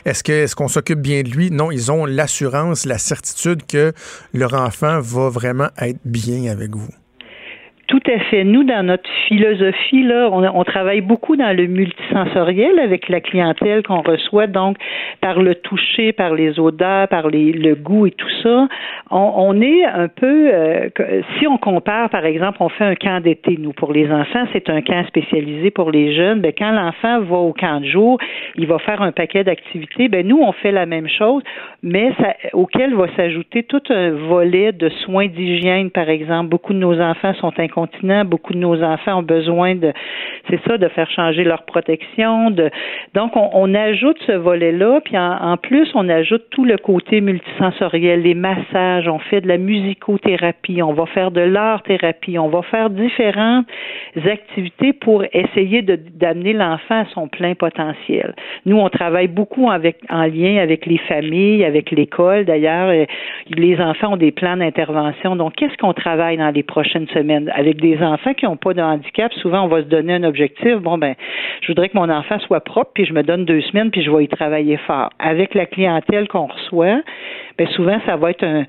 [0.04, 1.50] est-ce que est-ce qu'on s'occupe bien de lui?
[1.50, 3.92] Non, ils ont l'assurance, la certitude que
[4.32, 6.88] leur enfant va vraiment être bien avec vous.
[7.88, 8.42] Tout à fait.
[8.42, 14.02] Nous, dans notre philosophie, là, on, travaille beaucoup dans le multisensoriel avec la clientèle qu'on
[14.02, 14.76] reçoit, donc
[15.20, 18.66] par le toucher, par les odeurs, par les, le goût et tout ça.
[19.12, 20.88] On, est un peu, euh,
[21.38, 24.68] si on compare, par exemple, on fait un camp d'été, nous, pour les enfants, c'est
[24.68, 26.40] un camp spécialisé pour les jeunes.
[26.40, 28.18] Ben, quand l'enfant va au camp de jour,
[28.56, 30.08] il va faire un paquet d'activités.
[30.08, 31.44] Ben, nous, on fait la même chose,
[31.84, 36.48] mais ça, auquel va s'ajouter tout un volet de soins d'hygiène, par exemple.
[36.48, 38.24] Beaucoup de nos enfants sont incontinents continent.
[38.24, 39.92] Beaucoup de nos enfants ont besoin de,
[40.48, 42.50] c'est ça, de faire changer leur protection.
[43.14, 48.34] Donc, on, ajoute ce volet-là, puis en, plus, on ajoute tout le côté multisensoriel, les
[48.34, 53.66] massages, on fait de la musicothérapie, on va faire de l'art-thérapie, on va faire différentes
[54.24, 58.34] activités pour essayer d'amener l'enfant à son plein potentiel.
[58.64, 62.46] Nous, on travaille beaucoup avec, en lien avec les familles, avec l'école.
[62.46, 62.90] D'ailleurs,
[63.50, 65.36] les enfants ont des plans d'intervention.
[65.36, 67.52] Donc, qu'est-ce qu'on travaille dans les prochaines semaines?
[67.66, 70.76] Avec des enfants qui n'ont pas de handicap, souvent on va se donner un objectif.
[70.76, 71.14] Bon, ben,
[71.62, 74.10] je voudrais que mon enfant soit propre, puis je me donne deux semaines, puis je
[74.10, 75.10] vais y travailler fort.
[75.18, 77.02] Avec la clientèle qu'on reçoit,
[77.58, 78.64] ben souvent ça va être un,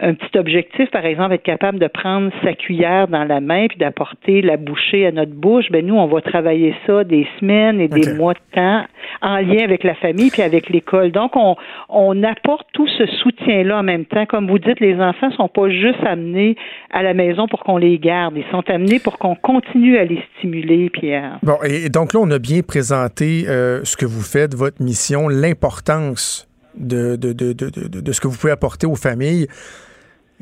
[0.00, 3.78] un petit objectif, par exemple, être capable de prendre sa cuillère dans la main puis
[3.78, 7.88] d'apporter la bouchée à notre bouche, ben nous, on va travailler ça des semaines et
[7.88, 8.84] des mois de temps
[9.22, 11.10] en lien avec la famille puis avec l'école.
[11.10, 11.56] Donc, on,
[11.88, 14.26] on apporte tout ce soutien-là en même temps.
[14.26, 16.56] Comme vous dites, les enfants sont pas juste amenés
[16.90, 18.36] à la maison pour qu'on les garde.
[18.36, 20.90] Ils sont amenés pour qu'on continue à les stimuler.
[20.90, 24.82] Puis Bon, et donc là, on a bien présenté euh, ce que vous faites, votre
[24.82, 29.48] mission, l'importance de, de, de, de, ce que vous pouvez apporter aux familles.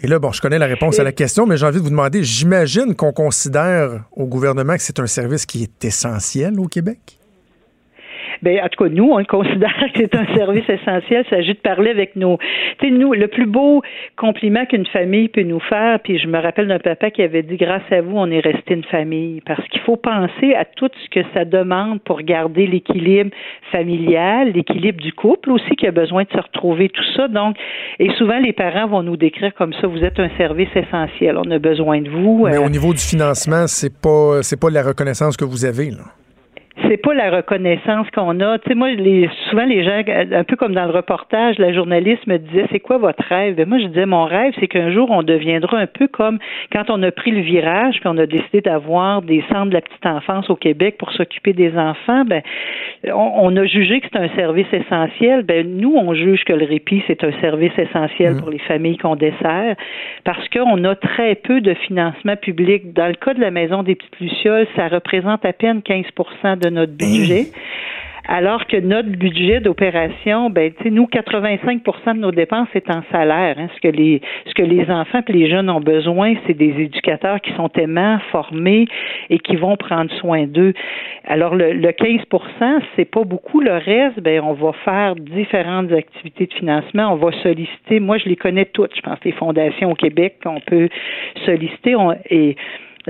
[0.02, 1.90] Et là, bon, je connais la réponse à la question, mais j'ai envie de vous
[1.90, 7.15] demander, j'imagine qu'on considère au gouvernement que c'est un service qui est essentiel au Québec?
[8.42, 11.24] Ben, en tout cas, nous, on le considère que c'est un service essentiel.
[11.26, 12.38] Il s'agit de parler avec nos.
[12.78, 13.82] Tu sais, nous, le plus beau
[14.16, 17.56] compliment qu'une famille peut nous faire, puis je me rappelle d'un papa qui avait dit
[17.56, 19.40] grâce à vous, on est resté une famille.
[19.46, 23.30] Parce qu'il faut penser à tout ce que ça demande pour garder l'équilibre
[23.72, 27.28] familial, l'équilibre du couple aussi, qui a besoin de se retrouver, tout ça.
[27.28, 27.56] Donc,
[27.98, 31.38] et souvent, les parents vont nous décrire comme ça vous êtes un service essentiel.
[31.38, 32.46] On a besoin de vous.
[32.46, 35.90] Mais au euh, niveau du financement, c'est pas, c'est pas la reconnaissance que vous avez,
[35.90, 36.04] là
[36.82, 38.58] c'est pas la reconnaissance qu'on a.
[38.58, 42.26] Tu sais, moi, les, souvent les gens, un peu comme dans le reportage, la journaliste
[42.26, 43.56] me disait c'est quoi votre rêve?
[43.56, 46.38] Ben, Moi, je disais mon rêve, c'est qu'un jour on deviendra un peu comme
[46.72, 49.80] quand on a pris le virage, puis on a décidé d'avoir des centres de la
[49.80, 52.24] petite enfance au Québec pour s'occuper des enfants.
[52.26, 52.42] Ben,
[53.14, 55.44] on, a jugé que c'est un service essentiel.
[55.44, 58.40] Ben, nous, on juge que le répit c'est un service essentiel mmh.
[58.40, 59.76] pour les familles qu'on dessert,
[60.24, 62.92] parce qu'on a très peu de financement public.
[62.92, 66.04] Dans le cas de la maison des petites lucioles, ça représente à peine 15
[66.60, 67.46] de notre budget.
[68.28, 73.02] alors que notre budget d'opération, ben, tu sais, nous, 85% de nos dépenses c'est en
[73.12, 73.56] salaire.
[73.58, 73.68] Hein.
[73.76, 77.40] Ce que les ce que les enfants et les jeunes ont besoin, c'est des éducateurs
[77.40, 78.86] qui sont aimants, formés
[79.30, 80.74] et qui vont prendre soin d'eux.
[81.26, 83.60] Alors le, le 15% c'est pas beaucoup.
[83.60, 87.12] Le reste, ben, on va faire différentes activités de financement.
[87.12, 88.00] On va solliciter.
[88.00, 88.94] Moi, je les connais toutes.
[88.96, 90.88] Je pense les fondations au Québec qu'on peut
[91.44, 91.94] solliciter.
[92.30, 92.56] et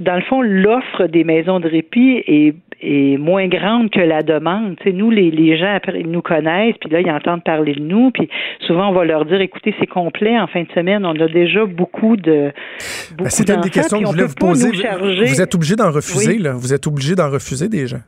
[0.00, 4.76] dans le fond, l'offre des maisons de répit est, est moins grande que la demande.
[4.84, 7.80] sais, nous, les, les gens après, ils nous connaissent, puis là, ils entendent parler de
[7.80, 8.28] nous, puis
[8.66, 11.64] souvent, on va leur dire, écoutez, c'est complet, en fin de semaine, on a déjà
[11.64, 12.52] beaucoup de...
[12.52, 14.70] Ben, beaucoup C'était une des questions que je voulais vous poser.
[14.70, 16.52] Vous êtes obligé d'en refuser, là.
[16.52, 18.02] Vous êtes obligé d'en refuser des gens.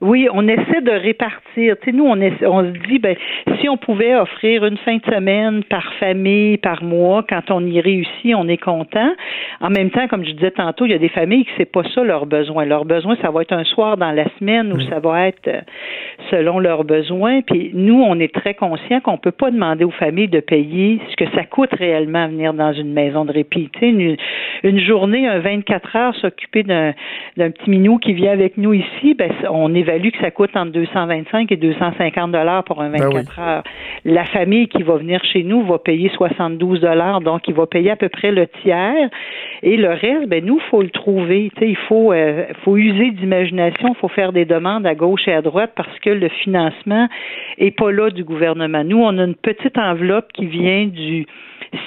[0.00, 1.76] Oui, on essaie de répartir.
[1.82, 3.16] Tu sais, nous, on, on se dit, ben,
[3.60, 7.80] si on pouvait offrir une fin de semaine par famille, par mois, quand on y
[7.82, 9.12] réussit, on est content.
[9.60, 11.82] En même temps, comme je disais tantôt, il y a des familles qui c'est pas
[11.94, 12.64] ça leur besoin.
[12.64, 15.60] Leur besoin, ça va être un soir dans la semaine ou ça va être euh,
[16.30, 17.42] selon leurs besoins.
[17.42, 21.16] Puis nous, on est très conscients qu'on peut pas demander aux familles de payer ce
[21.16, 23.68] que ça coûte réellement venir dans une maison de répit.
[23.74, 24.16] Tu sais, une,
[24.62, 26.94] une journée, un 24 heures, s'occuper d'un,
[27.36, 30.50] d'un petit minou qui vient avec nous ici, ben, on est valu que ça coûte
[30.54, 33.62] entre 225 et 250 dollars pour un 24 ben heures.
[34.04, 37.90] La famille qui va venir chez nous va payer 72 dollars, donc il va payer
[37.90, 39.08] à peu près le tiers.
[39.62, 41.50] Et le reste, ben nous, faut le trouver.
[41.60, 45.42] il faut, euh, faut user d'imagination, il faut faire des demandes à gauche et à
[45.42, 47.08] droite parce que le financement
[47.58, 48.84] est pas là du gouvernement.
[48.84, 51.26] Nous, on a une petite enveloppe qui vient du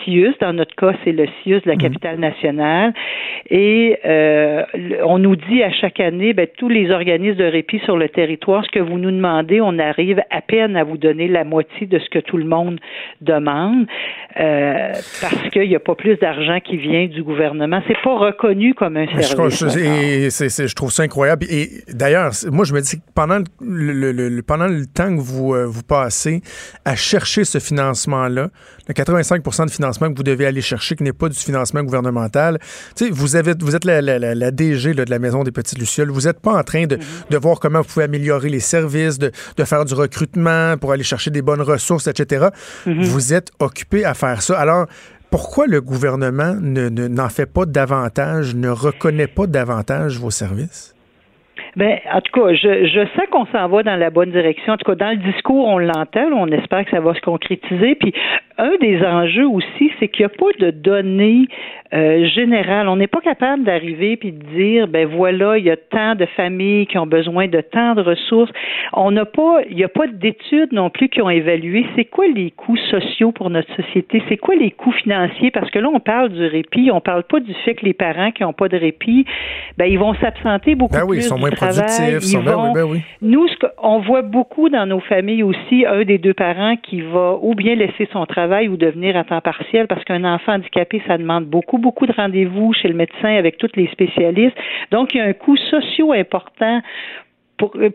[0.04, 0.34] CIUS.
[0.42, 1.82] Dans notre cas, c'est le CIUS de la mhm.
[1.82, 2.94] capitale nationale.
[3.50, 4.64] Et euh,
[5.04, 8.64] on nous dit à chaque année, ben, tous les organismes de répit sur le territoire,
[8.66, 12.00] ce que vous nous demandez, on arrive à peine à vous donner la moitié de
[12.00, 12.80] ce que tout le monde
[13.22, 13.86] demande,
[14.40, 14.92] euh,
[15.22, 17.82] parce qu'il n'y a pas plus d'argent qui vient du gouvernement.
[17.88, 19.60] C'est pas reconnu comme un service.
[19.60, 21.46] Je, je trouve ça incroyable.
[21.50, 25.66] Et d'ailleurs, moi, je me dis que pendant le, pendant le temps que vous, euh,
[25.66, 26.42] vous passez
[26.86, 28.50] à chercher ce financement-là,
[28.88, 32.60] le 85 de financement que vous devez aller chercher, qui n'est pas du financement gouvernemental.
[32.96, 36.10] Tu sais, vous, avez, vous êtes la, la, DG de la Maison des Petites Lucioles.
[36.10, 36.98] Vous n'êtes pas en train de,
[37.30, 41.04] de, voir comment vous pouvez améliorer les services, de, de, faire du recrutement pour aller
[41.04, 42.48] chercher des bonnes ressources, etc.
[42.86, 43.04] Mm-hmm.
[43.04, 44.60] Vous êtes occupé à faire ça.
[44.60, 44.88] Alors,
[45.34, 50.94] pourquoi le gouvernement n'en ne, fait pas davantage, ne reconnaît pas davantage vos services?
[51.76, 54.74] Ben, en tout cas, je, je sais qu'on s'en va dans la bonne direction.
[54.74, 56.30] En tout cas, dans le discours, on l'entend.
[56.34, 57.96] On espère que ça va se concrétiser.
[57.96, 58.14] Puis,
[58.58, 61.48] un des enjeux aussi, c'est qu'il n'y a pas de données
[61.94, 62.88] euh, générales.
[62.88, 66.26] On n'est pas capable d'arriver puis de dire, ben voilà, il y a tant de
[66.26, 68.52] familles qui ont besoin de tant de ressources.
[68.94, 72.28] On n'a pas, il n'y a pas d'études non plus qui ont évalué c'est quoi
[72.28, 76.00] les coûts sociaux pour notre société, c'est quoi les coûts financiers, parce que là, on
[76.00, 78.78] parle du répit, on parle pas du fait que les parents qui n'ont pas de
[78.78, 79.26] répit,
[79.78, 82.20] ben ils vont s'absenter beaucoup ben oui, plus ils sont moins travail.
[82.22, 83.02] Ils ben vont, ben oui.
[83.22, 87.38] Nous, ce on voit beaucoup dans nos familles aussi un des deux parents qui va
[87.42, 91.18] ou bien laisser son travail ou devenir à temps partiel parce qu'un enfant handicapé, ça
[91.18, 94.58] demande beaucoup, beaucoup de rendez-vous chez le médecin avec tous les spécialistes.
[94.92, 96.82] Donc, il y a un coût socio important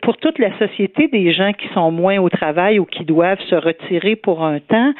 [0.03, 3.55] pour, toute la société des gens qui sont moins au travail ou qui doivent se
[3.55, 4.93] retirer pour un temps.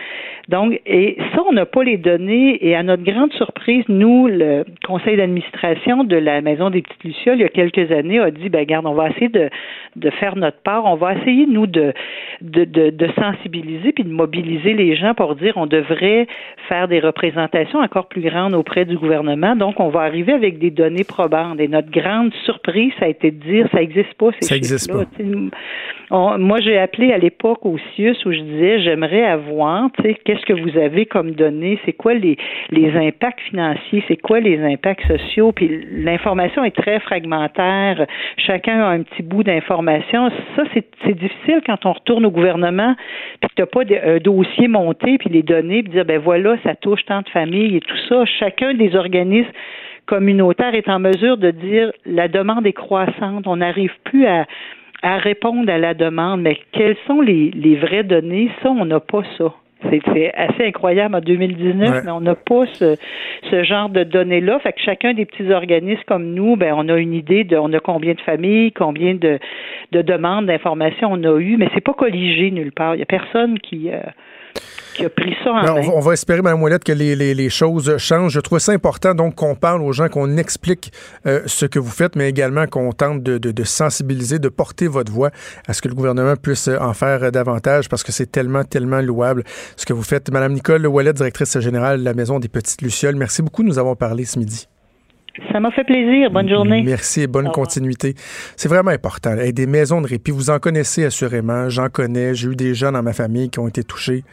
[0.49, 2.67] Donc, et ça, on n'a pas les données.
[2.67, 7.37] Et à notre grande surprise, nous, le conseil d'administration de la Maison des Petites Lucioles,
[7.37, 9.51] il y a quelques années, a dit, ben, garde, on va essayer de,
[9.97, 10.87] de faire notre part.
[10.87, 11.93] On va essayer, nous, de,
[12.41, 16.27] de, de, sensibiliser puis de mobiliser les gens pour dire on devrait
[16.69, 19.55] faire des représentations encore plus grandes auprès du gouvernement.
[19.55, 21.61] Donc, on va arriver avec des données probantes.
[21.61, 26.39] Et notre grande surprise, ça a été de dire, ça n'existe pas, n'existe pas.
[26.39, 30.45] moi, j'ai appelé à l'époque au CIUS où je disais, j'aimerais avoir, tu sais, qu'est-ce
[30.47, 32.37] que vous avez comme données, c'est quoi les,
[32.71, 38.89] les impacts financiers, c'est quoi les impacts sociaux, puis l'information est très fragmentaire, chacun a
[38.89, 40.31] un petit bout d'information.
[40.57, 42.95] Ça, c'est difficile quand on retourne au gouvernement,
[43.41, 46.19] puis que tu n'as pas de, un dossier monté, puis les données, puis dire, ben
[46.19, 48.25] voilà, ça touche tant de familles et tout ça.
[48.25, 49.51] Chacun des organismes
[50.09, 54.47] communautaire est en mesure de dire la demande est croissante, on n'arrive plus à,
[55.03, 58.51] à répondre à la demande, mais quelles sont les, les vraies données?
[58.63, 59.53] Ça, on n'a pas ça.
[59.81, 62.97] C'est assez incroyable en 2019, mais on n'a pas ce,
[63.49, 64.59] ce, genre de données-là.
[64.59, 67.73] Fait que chacun des petits organismes comme nous, ben, on a une idée de on
[67.73, 69.39] a combien de familles, combien de,
[69.93, 72.97] de demandes d'informations on a eu, mais c'est pas colligé nulle part.
[72.97, 74.01] Il y a personne qui euh,
[75.09, 75.53] pris ça
[75.95, 78.33] On, va espérer, Mme Ouellette, que les, choses changent.
[78.33, 80.93] Je trouve ça important donc qu'on parle aux gens, qu'on explique
[81.27, 85.31] euh, ce que vous faites, mais également qu'on tente de, sensibiliser, de porter votre voix
[85.67, 89.45] à ce que le gouvernement puisse en faire davantage parce que c'est tellement, tellement louable
[89.77, 90.31] ce que vous faites.
[90.33, 93.79] Mme Nicole Ouellette, directrice générale de la Maison des Petites Lucioles, merci beaucoup de nous
[93.79, 94.67] avoir parlé ce midi.
[95.53, 96.31] Ça m'a fait plaisir.
[96.31, 96.83] Bonne journée.
[96.83, 98.15] Merci et bonne continuité.
[98.57, 99.35] C'est vraiment important.
[99.37, 101.69] des maisons de répit, vous en connaissez assurément.
[101.69, 102.35] J'en connais.
[102.35, 104.25] J'ai eu des gens dans ma famille qui ont été touchés.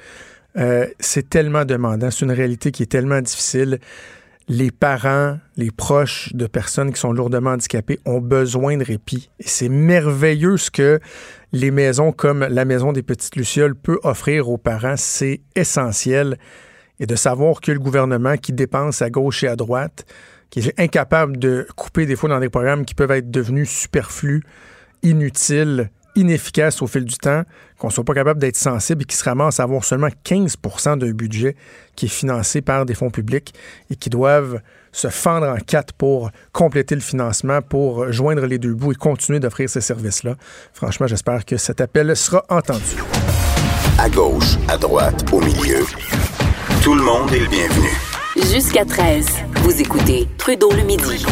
[0.57, 2.09] Euh, c'est tellement demandant.
[2.11, 3.79] C'est une réalité qui est tellement difficile.
[4.47, 9.29] Les parents, les proches de personnes qui sont lourdement handicapées ont besoin de répit.
[9.39, 10.99] Et c'est merveilleux ce que
[11.51, 14.97] les maisons comme la Maison des Petites Lucioles peut offrir aux parents.
[14.97, 16.37] C'est essentiel.
[16.99, 20.05] Et de savoir que le gouvernement qui dépense à gauche et à droite,
[20.61, 24.41] qui est incapable de couper des fois dans des programmes qui peuvent être devenus superflus,
[25.03, 27.43] inutiles, inefficaces au fil du temps,
[27.77, 31.11] qu'on soit pas capable d'être sensible et qui se ramasse à avoir seulement 15% d'un
[31.11, 31.57] budget
[31.97, 33.53] qui est financé par des fonds publics
[33.89, 34.61] et qui doivent
[34.93, 39.41] se fendre en quatre pour compléter le financement, pour joindre les deux bouts et continuer
[39.41, 40.35] d'offrir ces services-là.
[40.71, 42.95] Franchement, j'espère que cet appel sera entendu.
[43.99, 45.83] À gauche, à droite, au milieu.
[46.81, 47.89] Tout le monde est le bienvenu.
[48.35, 49.27] Jusqu'à 13,
[49.63, 51.25] vous écoutez Trudeau le midi.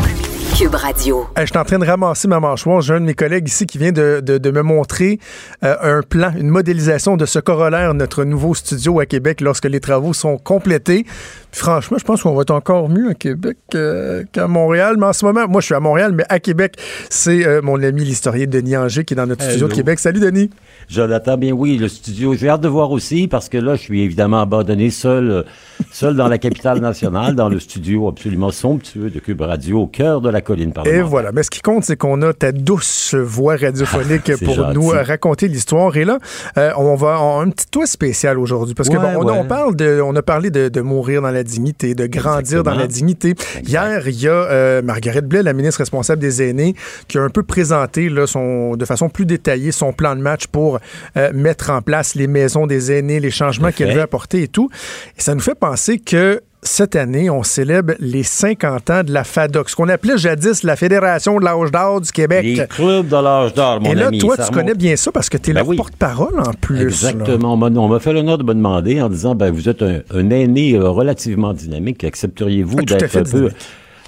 [0.57, 1.25] Cube Radio.
[1.37, 2.79] je suis en train de ramasser ma mâchoire.
[2.79, 5.19] J'ai un de mes collègues ici qui vient de, me montrer
[5.63, 9.81] euh, un plan, une modélisation de ce corollaire, notre nouveau studio à Québec, lorsque les
[9.81, 11.05] travaux sont complétés.
[11.53, 14.95] Franchement, je pense qu'on va être encore mieux à Québec qu'à Montréal.
[14.97, 16.75] Mais en ce moment, moi, je suis à Montréal, mais à Québec,
[17.09, 19.99] c'est euh, mon ami l'historien Denis Anger qui est dans notre studio de Québec.
[19.99, 20.49] Salut, Denis.
[20.89, 22.35] Jonathan, bien oui, le studio.
[22.35, 25.43] J'ai hâte de voir aussi parce que là, je suis évidemment abandonné seul, euh,
[25.91, 30.21] seul dans la capitale nationale, dans le studio absolument somptueux de Cube Radio, au cœur
[30.21, 31.31] de la colline Et voilà.
[31.31, 35.95] Mais ce qui compte, c'est qu'on a ta douce voix radiophonique pour nous raconter l'histoire.
[35.97, 36.19] Et là,
[36.57, 40.15] euh, on va avoir un petit toit spécial aujourd'hui parce que on, parle de, on
[40.15, 43.35] a parlé de, mourir dans la dignité, de grandir dans la dignité.
[43.63, 46.75] Hier, il y a euh, Marguerite Blais, la ministre responsable des aînés,
[47.07, 50.47] qui a un peu présenté là, son, de façon plus détaillée son plan de match
[50.47, 50.79] pour
[51.17, 54.69] euh, mettre en place les maisons des aînés, les changements qu'elle veut apporter et tout.
[55.17, 59.23] Et ça nous fait penser que cette année, on célèbre les 50 ans de la
[59.23, 62.43] FADOC, ce qu'on appelait jadis la Fédération de l'âge d'or du Québec.
[62.43, 63.91] Les clubs de l'âge d'or, mon ami.
[63.91, 66.81] Et là, toi, tu connais bien ça parce que tu es ben porte-parole en plus.
[66.81, 67.53] Exactement.
[67.53, 70.89] On m'a fait l'honneur de me demander en disant, ben, vous êtes un, aîné euh,
[70.89, 72.03] relativement dynamique.
[72.03, 73.49] Accepteriez-vous ah, d'être un peu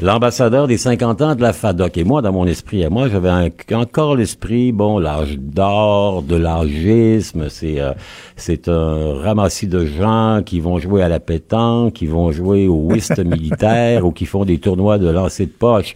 [0.01, 1.97] l'ambassadeur des 50 ans de la FADOC.
[1.97, 3.31] Et moi, dans mon esprit, à moi, j'avais
[3.73, 7.93] encore l'esprit, bon, l'âge d'or, de l'âgisme, c'est euh,
[8.35, 12.75] c'est un ramassis de gens qui vont jouer à la pétanque, qui vont jouer au
[12.75, 15.93] whist militaire ou qui font des tournois de lancer de poche.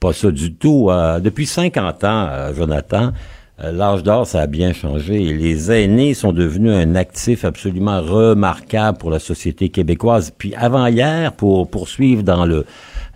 [0.00, 0.88] Pas ça du tout.
[0.90, 3.12] Euh, depuis 50 ans, euh, Jonathan,
[3.62, 5.18] L'âge d'or, ça a bien changé.
[5.20, 10.32] Les aînés sont devenus un actif absolument remarquable pour la société québécoise.
[10.36, 12.64] Puis avant hier, pour poursuivre dans le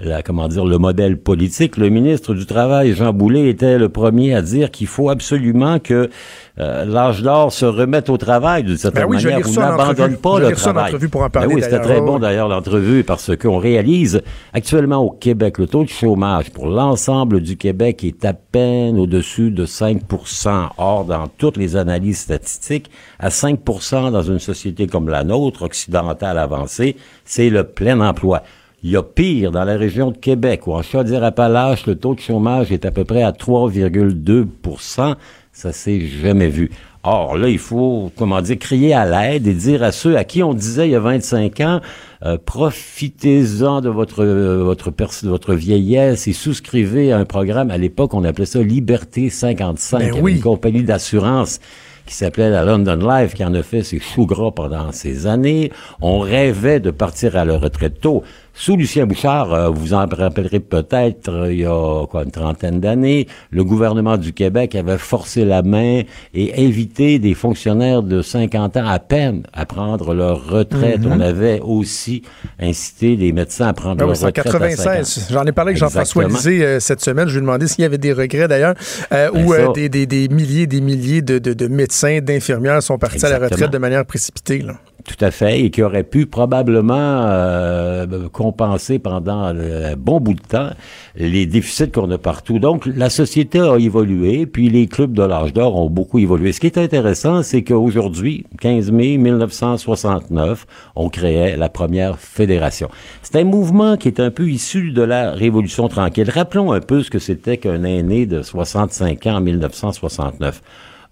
[0.01, 1.77] la, comment dire, le modèle politique.
[1.77, 6.11] Le ministre du Travail, Jean Boulet, était le premier à dire qu'il faut absolument que
[6.59, 9.47] euh, l'âge d'or se remette au travail d'une certaine ben oui, manière.
[9.47, 10.95] On n'abandonne pas le travail.
[11.09, 15.11] Pour en parler, ben oui, c'était très bon d'ailleurs l'entrevue parce qu'on réalise actuellement au
[15.11, 20.69] Québec le taux de chômage pour l'ensemble du Québec est à peine au-dessus de 5%
[20.79, 26.39] Or, dans toutes les analyses statistiques, à 5% dans une société comme la nôtre, occidentale
[26.39, 28.43] avancée, c'est le plein emploi.
[28.83, 32.21] Il y a pire dans la région de Québec, où en Chaudière-Appalaches, le taux de
[32.21, 35.15] chômage est à peu près à 3,2%
[35.53, 36.71] Ça s'est jamais vu.
[37.03, 40.43] Or, là, il faut, comment dire, crier à l'aide et dire à ceux à qui
[40.43, 41.81] on disait il y a 25 ans,
[42.25, 47.71] euh, profitez-en de votre, votre, votre vieillesse et souscrivez à un programme.
[47.71, 49.99] À l'époque, on appelait ça Liberté 55.
[49.99, 50.35] Ben oui.
[50.35, 51.61] une compagnie d'assurance
[52.07, 55.73] qui s'appelait la London Life, qui en a fait ses choux gras pendant ces années.
[56.01, 58.23] On rêvait de partir à la retraite tôt.
[58.59, 62.81] Sous Lucien Bouchard, euh, vous en rappellerez peut-être, euh, il y a quoi, une trentaine
[62.81, 66.01] d'années, le gouvernement du Québec avait forcé la main
[66.33, 71.01] et invité des fonctionnaires de 50 ans à peine à prendre leur retraite.
[71.01, 71.13] Mhm.
[71.13, 72.23] On avait aussi
[72.59, 74.45] incité les médecins à prendre ah leur retraite.
[74.45, 75.29] 96.
[75.31, 77.29] J'en ai parlé avec Jean-François Lisée euh, cette semaine.
[77.29, 78.75] Je lui ai demandé s'il y avait des regrets d'ailleurs,
[79.11, 83.27] ben où des, des, des, milliers des milliers de, de, de médecins, d'infirmières sont partis
[83.27, 84.61] à la retraite de manière précipitée.
[84.61, 84.77] Là.
[85.07, 90.41] Tout à fait, et qui aurait pu probablement euh, compenser pendant un bon bout de
[90.41, 90.71] temps
[91.15, 92.59] les déficits qu'on a partout.
[92.59, 96.53] Donc, la société a évolué, puis les clubs de l'âge d'or ont beaucoup évolué.
[96.53, 100.67] Ce qui est intéressant, c'est qu'aujourd'hui, 15 mai 1969,
[100.97, 102.89] on créait la première fédération.
[103.23, 106.31] C'est un mouvement qui est un peu issu de la Révolution tranquille.
[106.31, 110.63] Rappelons un peu ce que c'était qu'un aîné de 65 ans en 1969.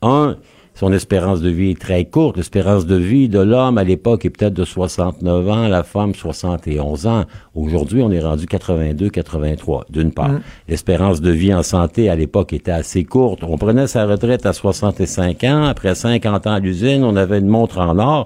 [0.02, 0.36] Un,
[0.74, 2.36] son espérance de vie est très courte.
[2.36, 7.06] L'espérance de vie de l'homme à l'époque est peut-être de 69 ans, la femme 71
[7.06, 7.24] ans.
[7.54, 10.30] Aujourd'hui, on est rendu 82, 83, d'une part.
[10.30, 10.40] Mm.
[10.68, 13.44] L'espérance de vie en santé à l'époque était assez courte.
[13.44, 15.64] On prenait sa retraite à 65 ans.
[15.64, 18.24] Après 50 ans à l'usine, on avait une montre en or.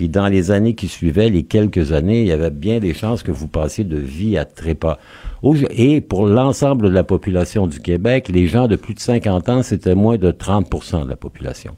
[0.00, 3.22] Puis dans les années qui suivaient, les quelques années, il y avait bien des chances
[3.22, 4.98] que vous passiez de vie à trépas.
[5.72, 9.62] Et pour l'ensemble de la population du Québec, les gens de plus de 50 ans,
[9.62, 11.76] c'était moins de 30% de la population.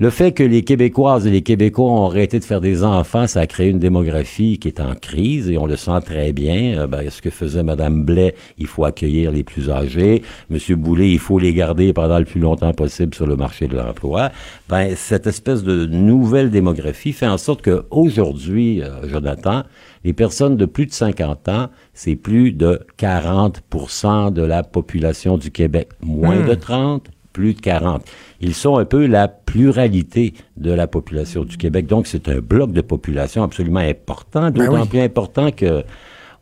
[0.00, 3.40] Le fait que les Québécoises et les Québécois ont arrêté de faire des enfants, ça
[3.40, 6.78] a créé une démographie qui est en crise et on le sent très bien.
[6.78, 10.22] Euh, ben, ce que faisait Mme Blais, il faut accueillir les plus âgés.
[10.48, 13.76] Monsieur Boulet, il faut les garder pendant le plus longtemps possible sur le marché de
[13.76, 14.30] l'emploi.
[14.70, 19.64] Ben, cette espèce de nouvelle démographie fait en sorte que aujourd'hui, euh, Jonathan,
[20.04, 25.50] les personnes de plus de 50 ans, c'est plus de 40% de la population du
[25.50, 25.90] Québec.
[26.00, 28.02] Moins de 30, plus de 40.
[28.40, 31.86] Ils sont un peu la pluralité de la population du Québec.
[31.86, 35.84] Donc, c'est un bloc de population absolument important, ben d'autant plus important que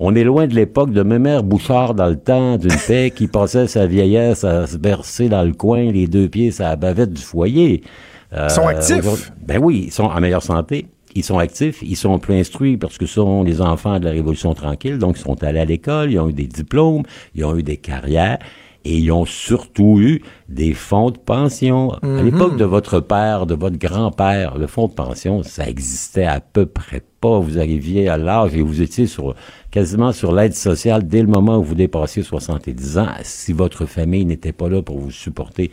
[0.01, 3.66] on est loin de l'époque de Mémère Bouchard dans le temps d'une paix qui passait
[3.66, 7.22] sa vieillesse à se bercer dans le coin, les deux pieds à la bavette du
[7.22, 7.82] foyer.
[8.32, 9.32] ils sont euh, actifs.
[9.45, 10.86] Ben oui, ils sont en meilleure santé.
[11.14, 14.12] Ils sont actifs, ils sont plus instruits parce que ce sont les enfants de la
[14.12, 17.03] Révolution tranquille, donc ils sont allés à l'école, ils ont eu des diplômes,
[17.34, 18.39] ils ont eu des carrières
[18.85, 21.93] et ils ont surtout eu des fonds de pension.
[22.03, 22.24] À mhm.
[22.24, 26.66] l'époque de votre père, de votre grand-père, le fonds de pension, ça existait à peu
[26.66, 27.39] près pas.
[27.39, 29.35] Vous arriviez à l'âge et vous étiez sur
[29.70, 34.24] quasiment sur l'aide sociale dès le moment où vous dépassiez 70 ans, si votre famille
[34.24, 35.70] n'était pas là pour vous supporter.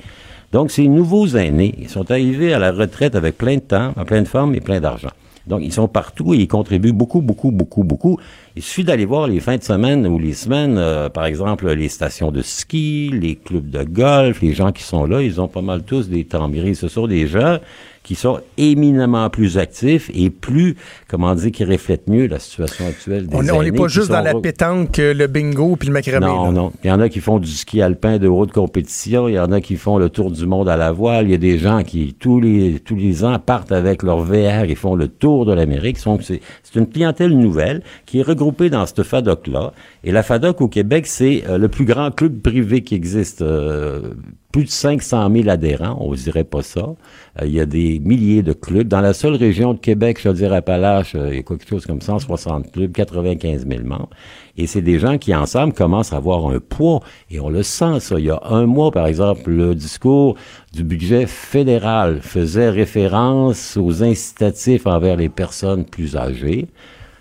[0.52, 4.06] Donc, ces nouveaux aînés, ils sont arrivés à la retraite avec plein de temps, en
[4.06, 5.12] pleine forme et plein d'argent.
[5.48, 8.20] Donc, ils sont partout et ils contribuent beaucoup, beaucoup, beaucoup, beaucoup.
[8.58, 11.90] Il suffit d'aller voir les fins de semaine ou les semaines, euh, par exemple, les
[11.90, 15.62] stations de ski, les clubs de golf, les gens qui sont là, ils ont pas
[15.62, 17.60] mal tous des temps Ce sont des gens
[18.06, 20.76] qui sont éminemment plus actifs et plus,
[21.08, 24.36] comment dire, qui reflètent mieux la situation actuelle des On n'est pas juste dans la
[24.36, 26.28] pétanque, le bingo puis le macramé.
[26.28, 26.72] Non, non.
[26.84, 29.28] Il y en a qui font du ski alpin de haute compétition.
[29.28, 31.26] Il y en a qui font le tour du monde à la voile.
[31.26, 34.66] Il y a des gens qui, tous les, tous les ans, partent avec leur VR
[34.70, 35.98] et font le tour de l'Amérique.
[35.98, 36.40] C'est
[36.76, 39.74] une clientèle nouvelle qui est regroupée dans cette FADOC-là.
[40.04, 43.42] Et la FADOC au Québec, c'est euh, le plus grand club privé qui existe.
[43.42, 44.14] Euh,
[44.52, 46.96] plus de 500 000 adhérents, on ne dirait pas ça.
[47.42, 48.88] Euh, il y a des milliers de clubs.
[48.88, 51.86] Dans la seule région de Québec, je veux dire Appalaches, il y a quelque chose
[51.86, 54.10] comme 160 clubs, 95 000 membres.
[54.56, 57.02] Et c'est des gens qui, ensemble, commencent à avoir un poids.
[57.30, 58.18] Et on le sent, ça.
[58.18, 60.38] Il y a un mois, par exemple, le discours
[60.74, 66.68] du budget fédéral faisait référence aux incitatifs envers les personnes plus âgées.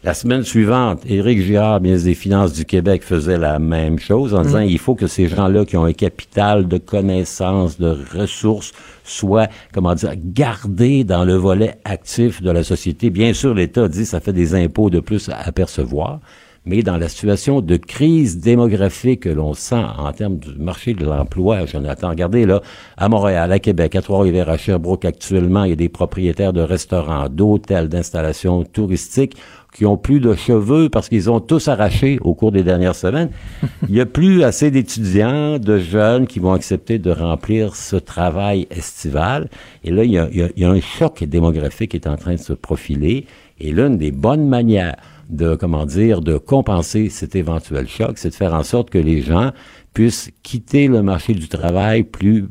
[0.05, 4.43] La semaine suivante, Éric Girard, ministre des Finances du Québec, faisait la même chose en
[4.43, 4.69] disant mm.
[4.69, 9.95] il faut que ces gens-là qui ont un capital de connaissances, de ressources, soient, comment
[9.95, 13.09] dire, gardés dans le volet actif de la société.
[13.09, 16.21] Bien sûr, l'État dit ça fait des impôts de plus à percevoir,
[16.67, 21.05] mais dans la situation de crise démographique que l'on sent en termes du marché de
[21.05, 22.61] l'emploi, Jonathan, regardez là,
[22.99, 26.63] à Montréal, à Québec, à Trois-Rivières, à Sherbrooke, actuellement, il y a des propriétaires de
[26.63, 29.37] restaurants, d'hôtels, d'installations touristiques
[29.75, 33.31] qui ont plus de cheveux parce qu'ils ont tous arraché au cours des dernières semaines.
[33.89, 38.69] Il n'y a plus assez d'étudiants, de jeunes qui vont accepter de remplir ce travail
[38.71, 39.51] estival.
[39.83, 42.35] Et là, il y a, il y a un choc démographique qui est en train
[42.35, 43.27] de se profiler.
[43.59, 44.97] Et l'une des bonnes manières
[45.29, 49.23] de, comment dire, de compenser cet éventuel choc, c'est de faire en sorte que les
[49.23, 49.51] gens
[49.93, 52.47] puissent quitter le marché du travail plus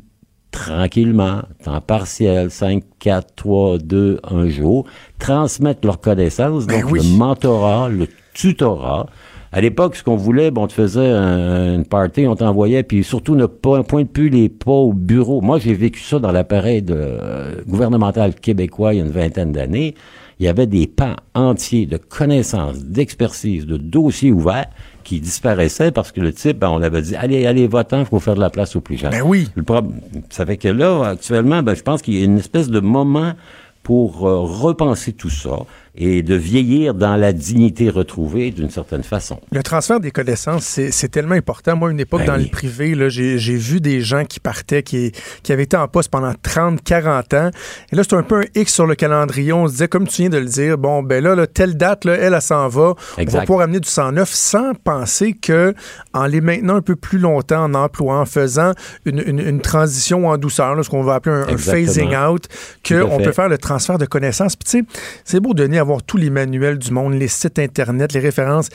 [0.54, 4.86] tranquillement, temps partiel, 5, 4, 3, 2, 1 jour,
[5.18, 9.06] transmettre leurs connaissances, ben donc le mentorat, le tutorat.
[9.50, 13.34] À l'époque, ce qu'on voulait, bon, on te faisait une party, on t'envoyait, puis surtout
[13.34, 15.40] ne pas pointe plus les pas au bureau.
[15.40, 19.50] Moi, j'ai vécu ça dans l'appareil de, euh, gouvernemental québécois il y a une vingtaine
[19.50, 19.94] d'années.
[20.38, 24.70] Il y avait des pans entiers de connaissances, d'expertise, de dossiers ouverts
[25.04, 28.18] qui disparaissait parce que le type, ben, on avait dit, allez, allez, votant, il faut
[28.18, 29.12] faire de la place aux plus jeunes.
[29.12, 29.48] Ben oui.
[29.54, 30.00] Le problème,
[30.30, 33.34] ça fait que là, actuellement, ben, je pense qu'il y a une espèce de moment
[33.82, 35.58] pour euh, repenser tout ça
[35.96, 39.38] et de vieillir dans la dignité retrouvée d'une certaine façon.
[39.52, 41.76] Le transfert des connaissances, c'est tellement important.
[41.76, 45.52] Moi, une époque ben dans le privé, j'ai vu des gens qui partaient, qui, qui
[45.52, 47.50] avaient été en poste pendant 30, 40 ans.
[47.92, 49.52] Et là, c'est un peu un X sur le calendrier.
[49.52, 52.14] On se disait, comme tu viens de le dire, bon, ben là, telle date, là,
[52.14, 52.94] elle, elle, s'en va.
[53.16, 55.74] On va pouvoir amener du 109 sans penser que
[56.12, 58.72] en les maintenant un peu plus longtemps en emploi, en faisant
[59.04, 62.48] une, une, transition en douceur, ce qu'on va appeler un, phasing out,
[62.86, 64.56] qu'on peut faire le transfert de connaissances.
[64.56, 68.12] Puis tu sais, c'est beau, Denis, avoir tous les manuels du monde, les sites Internet,
[68.12, 68.68] les références.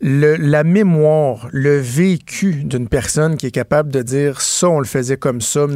[0.00, 5.16] la mémoire, le vécu d'une personne qui est capable de dire ça, on le faisait
[5.16, 5.66] comme ça.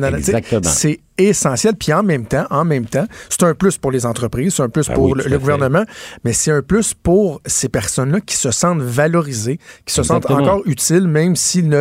[0.63, 1.75] C'est essentiel.
[1.77, 4.69] Puis en même temps, en même temps, c'est un plus pour les entreprises, c'est un
[4.69, 5.85] plus ben pour le, gouvernement,
[6.25, 10.63] mais c'est un plus pour ces personnes-là qui se sentent valorisées, qui se sentent encore
[10.67, 11.73] utiles, même s'ils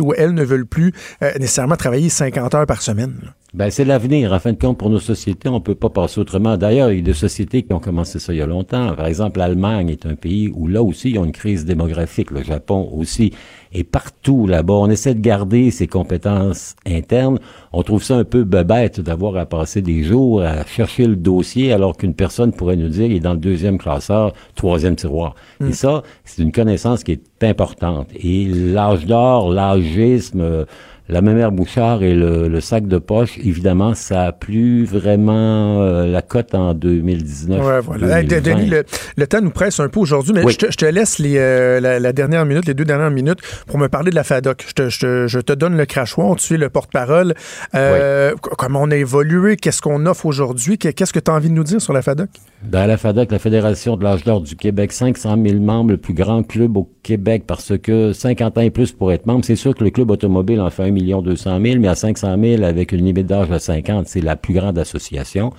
[0.00, 3.32] ou elles ne veulent plus euh, nécessairement travailler 50 heures par semaine.
[3.56, 4.34] Ben, c'est l'avenir.
[4.34, 6.58] En fin de compte, pour nos sociétés, on peut pas passer autrement.
[6.58, 8.94] D'ailleurs, il y a des sociétés qui ont commencé ça il y a longtemps.
[8.94, 12.30] Par exemple, l'Allemagne est un pays où là aussi, ils ont une crise démographique.
[12.32, 13.32] Le Japon aussi.
[13.72, 17.38] Et partout là-bas, on essaie de garder ses compétences internes.
[17.72, 21.72] On trouve ça un peu bête d'avoir à passer des jours à chercher le dossier
[21.72, 25.34] alors qu'une personne pourrait nous dire il est dans le deuxième classeur, troisième tiroir.
[25.66, 28.08] Et ça, c'est une connaissance qui est importante.
[28.14, 30.64] Et l'âge d'or, l'âgisme, euh,
[31.08, 36.06] la mémère Bouchard et le, le, sac de poche, évidemment, ça a plus vraiment euh,
[36.06, 37.64] la cote en 2019.
[37.64, 38.20] Ouais, voilà.
[38.20, 38.84] Hey, Denis, le,
[39.16, 40.52] le, temps nous presse un peu aujourd'hui, mais oui.
[40.52, 43.38] je, te, je, te, laisse les, euh, la, la, dernière minute, les deux dernières minutes
[43.66, 44.64] pour me parler de la FADOC.
[44.66, 47.34] Je te, je te, je te donne le crachoir, tu es le porte-parole.
[47.74, 48.50] Euh, oui.
[48.58, 51.64] Comment on a évolué, qu'est-ce qu'on offre aujourd'hui, qu'est-ce que tu as envie de nous
[51.64, 52.30] dire sur la FADOC?
[52.62, 56.14] Dans la FADOC, la Fédération de l'âge d'or du Québec, 500 000 membres, le plus
[56.14, 59.44] grand club au Québec parce que 50 ans et plus pour être membre.
[59.44, 62.34] C'est sûr que le club automobile en fait 1 million 200 000, mais à 500
[62.40, 65.52] 000 avec une limite d'âge de 50, c'est la plus grande association.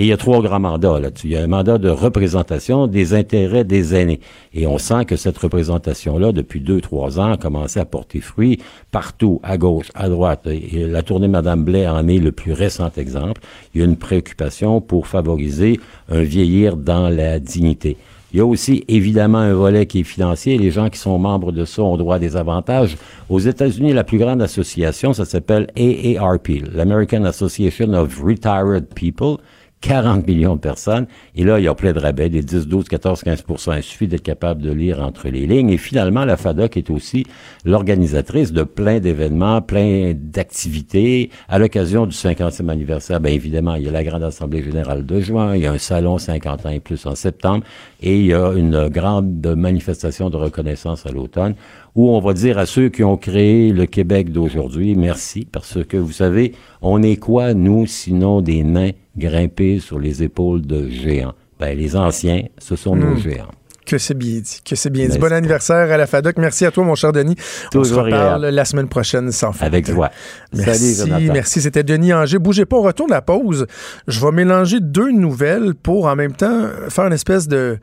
[0.00, 1.26] Et il y a trois grands mandats là-dessus.
[1.26, 4.20] Il y a un mandat de représentation des intérêts des aînés.
[4.54, 8.60] Et on sent que cette représentation-là, depuis deux, trois ans, a commencé à porter fruit
[8.92, 10.48] partout, à gauche, à droite.
[10.72, 13.42] La tournée Madame Blais en est le plus récent exemple.
[13.74, 15.78] Il y a une préoccupation pour favoriser
[16.08, 17.98] un vieillir dans la dignité.
[18.32, 20.56] Il y a aussi évidemment un volet qui est financier.
[20.56, 22.96] Les gens qui sont membres de ça ont droit à des avantages.
[23.28, 29.36] Aux États-Unis, la plus grande association, ça s'appelle AARP, l'American Association of Retired People.
[29.80, 31.06] 40 millions de personnes.
[31.34, 33.44] Et là, il y a plein de rabais, des 10, 12, 14, 15
[33.76, 35.70] Il suffit d'être capable de lire entre les lignes.
[35.70, 37.24] Et finalement, la FADOC est aussi
[37.64, 41.30] l'organisatrice de plein d'événements, plein d'activités.
[41.48, 45.20] À l'occasion du 50e anniversaire, bien évidemment, il y a la Grande Assemblée générale de
[45.20, 47.64] juin, il y a un salon 50 ans et plus en septembre,
[48.02, 51.54] et il y a une grande manifestation de reconnaissance à l'automne
[51.94, 55.96] où on va dire à ceux qui ont créé le Québec d'aujourd'hui, merci, parce que
[55.96, 58.92] vous savez, on est quoi, nous, sinon des nains?
[59.20, 61.34] Grimpés sur les épaules de géants?
[61.60, 63.00] Ben, les anciens, ce sont mmh.
[63.00, 63.50] nos géants.
[63.86, 64.60] Que c'est bien dit.
[64.64, 65.18] Que c'est bien dit.
[65.18, 66.36] Bon anniversaire à la FADOC.
[66.38, 67.34] Merci à toi, mon cher Denis.
[67.74, 69.62] On se reparle la semaine prochaine sans faute.
[69.62, 70.10] Avec joie.
[70.52, 70.94] Merci.
[70.94, 71.60] Salut, merci.
[71.60, 72.38] C'était Denis Anger.
[72.38, 73.66] Bougez pas, on retourne la pause.
[74.06, 77.78] Je vais mélanger deux nouvelles pour en même temps faire une espèce de,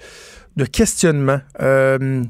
[0.56, 1.40] de questionnement.
[1.62, 2.24] Euh,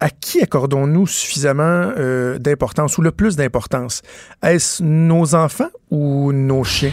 [0.00, 4.02] à qui accordons-nous suffisamment euh, d'importance ou le plus d'importance?
[4.44, 6.92] Est-ce nos enfants ou nos chiens?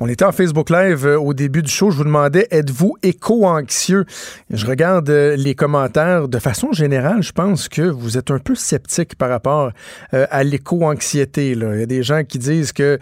[0.00, 1.90] On était en Facebook Live euh, au début du show.
[1.90, 4.06] Je vous demandais, êtes-vous éco-anxieux?
[4.48, 6.28] Je regarde euh, les commentaires.
[6.28, 9.70] De façon générale, je pense que vous êtes un peu sceptique par rapport
[10.14, 11.50] euh, à l'éco-anxiété.
[11.50, 12.98] Il y a des gens qui disent que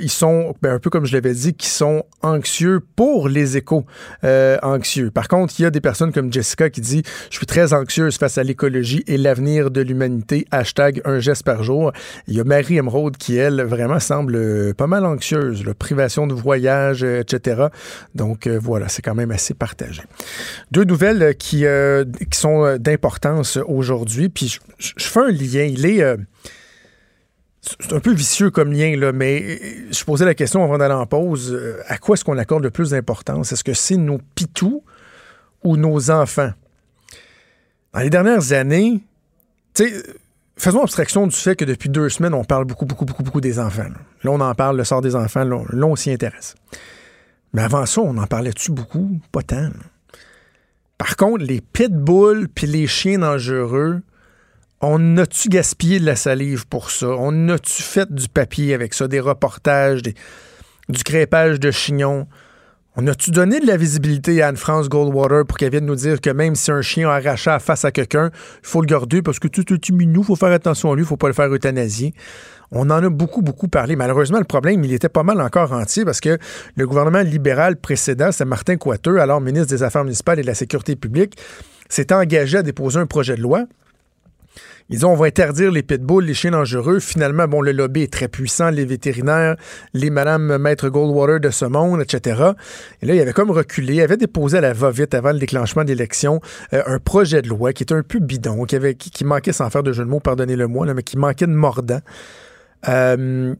[0.00, 5.12] ils sont, ben, un peu comme je l'avais dit, qui sont anxieux pour les éco-anxieux.
[5.12, 8.18] Par contre, il y a des personnes comme Jessica qui dit, je suis très anxieuse
[8.18, 10.46] face à l'écologie et l'avenir de l'humanité.
[10.50, 11.92] Hashtag un geste par jour.
[12.26, 16.34] Il y a Marie Emeraude qui, elle, vraiment semble pas mal anxieuse, là, privation de
[16.34, 17.66] voyage, euh, etc.
[18.14, 20.02] Donc euh, voilà, c'est quand même assez partagé.
[20.70, 25.64] Deux nouvelles qui, euh, qui sont d'importance aujourd'hui, puis je, je, fais un lien.
[25.64, 26.02] Il est
[27.60, 29.60] c'est un peu vicieux comme lien, là, mais
[29.92, 31.56] je posais la question avant d'aller en pause.
[31.86, 33.52] À quoi est-ce qu'on accorde le plus d'importance?
[33.52, 34.82] Est-ce que c'est nos pitous
[35.62, 36.50] ou nos enfants?
[37.92, 39.04] Dans les dernières années,
[39.74, 40.02] tu sais,
[40.56, 43.58] faisons abstraction du fait que depuis deux semaines, on parle beaucoup, beaucoup, beaucoup, beaucoup des
[43.58, 43.88] enfants.
[44.22, 46.54] Là, on en parle, le sort des enfants, là, on s'y intéresse.
[47.52, 49.20] Mais avant ça, on en parlait-tu beaucoup?
[49.30, 49.70] Pas tant.
[50.98, 54.00] Par contre, les pitbulls puis les chiens dangereux,
[54.80, 57.08] on a-tu gaspillé de la salive pour ça?
[57.08, 62.26] On a-tu fait du papier avec ça, des reportages, du crépage de chignons?
[62.94, 66.28] On a-tu donné de la visibilité à Anne-France Goldwater pour qu'elle vienne nous dire que
[66.28, 68.30] même si un chien a face à quelqu'un,
[68.62, 71.02] il faut le garder parce que tout est minou, il faut faire attention à lui,
[71.02, 72.12] il faut pas le faire euthanasier.
[72.70, 73.96] On en a beaucoup, beaucoup parlé.
[73.96, 76.36] Malheureusement, le problème, il était pas mal encore entier parce que
[76.76, 80.54] le gouvernement libéral précédent, c'est Martin Coiteux, alors ministre des Affaires municipales et de la
[80.54, 81.38] Sécurité publique,
[81.88, 83.64] s'est engagé à déposer un projet de loi
[84.92, 87.00] ils disent on va interdire les pitbulls, les chiens dangereux.
[87.00, 89.56] Finalement, bon, le lobby est très puissant, les vétérinaires,
[89.94, 92.52] les Madame Maître Goldwater de ce monde, etc.
[93.00, 95.84] Et là, il avait comme reculé, il avait déposé à la va-vite avant le déclenchement
[95.84, 96.42] d'élections
[96.74, 99.82] euh, un projet de loi qui était un peu bidon, qui, avait, manquait, sans faire
[99.82, 102.00] de jeu de mots, pardonnez-le-moi, mais qui manquait de mordant.
[102.88, 103.54] Euh,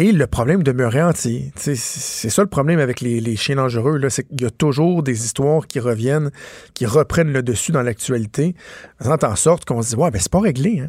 [0.00, 1.52] et le problème demeurait entier.
[1.56, 5.24] C'est ça le problème avec les, les chiens dangereux, c'est qu'il y a toujours des
[5.26, 6.30] histoires qui reviennent,
[6.72, 8.54] qui reprennent le dessus dans l'actualité,
[8.98, 10.80] faisant en sorte qu'on se dit Ouais, ben c'est pas réglé.
[10.80, 10.88] Hein?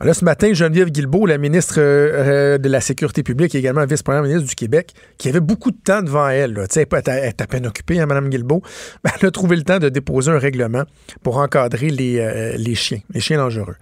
[0.00, 3.84] Ben là, ce matin, Geneviève Guilbeault, la ministre euh, de la Sécurité publique et également
[3.84, 7.46] vice-première ministre du Québec, qui avait beaucoup de temps devant elle, là, elle est à
[7.46, 8.62] peine occupée, hein, Mme Guilbeault,
[9.04, 10.84] ben, elle a trouvé le temps de déposer un règlement
[11.22, 13.76] pour encadrer les, euh, les chiens, les chiens dangereux.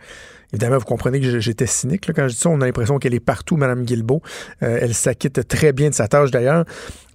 [0.53, 2.49] Évidemment, vous comprenez que j'étais cynique quand je dis ça.
[2.49, 4.23] On a l'impression qu'elle est partout, Mme Guilbeault.
[4.63, 6.65] Euh, elle s'acquitte très bien de sa tâche d'ailleurs.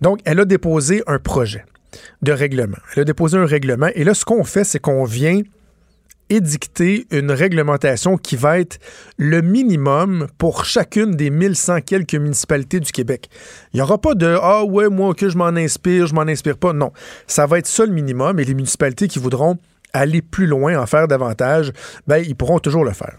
[0.01, 1.65] Donc, elle a déposé un projet
[2.21, 2.77] de règlement.
[2.95, 3.89] Elle a déposé un règlement.
[3.95, 5.41] Et là, ce qu'on fait, c'est qu'on vient
[6.29, 8.79] édicter une réglementation qui va être
[9.17, 13.29] le minimum pour chacune des 1100 quelques municipalités du Québec.
[13.73, 16.57] Il n'y aura pas de Ah ouais, moi, que je m'en inspire, je m'en inspire
[16.57, 16.73] pas.
[16.73, 16.91] Non.
[17.27, 19.57] Ça va être ça le minimum et les municipalités qui voudront
[19.93, 21.71] aller plus loin, en faire davantage,
[22.05, 23.17] ben, ils pourront toujours le faire.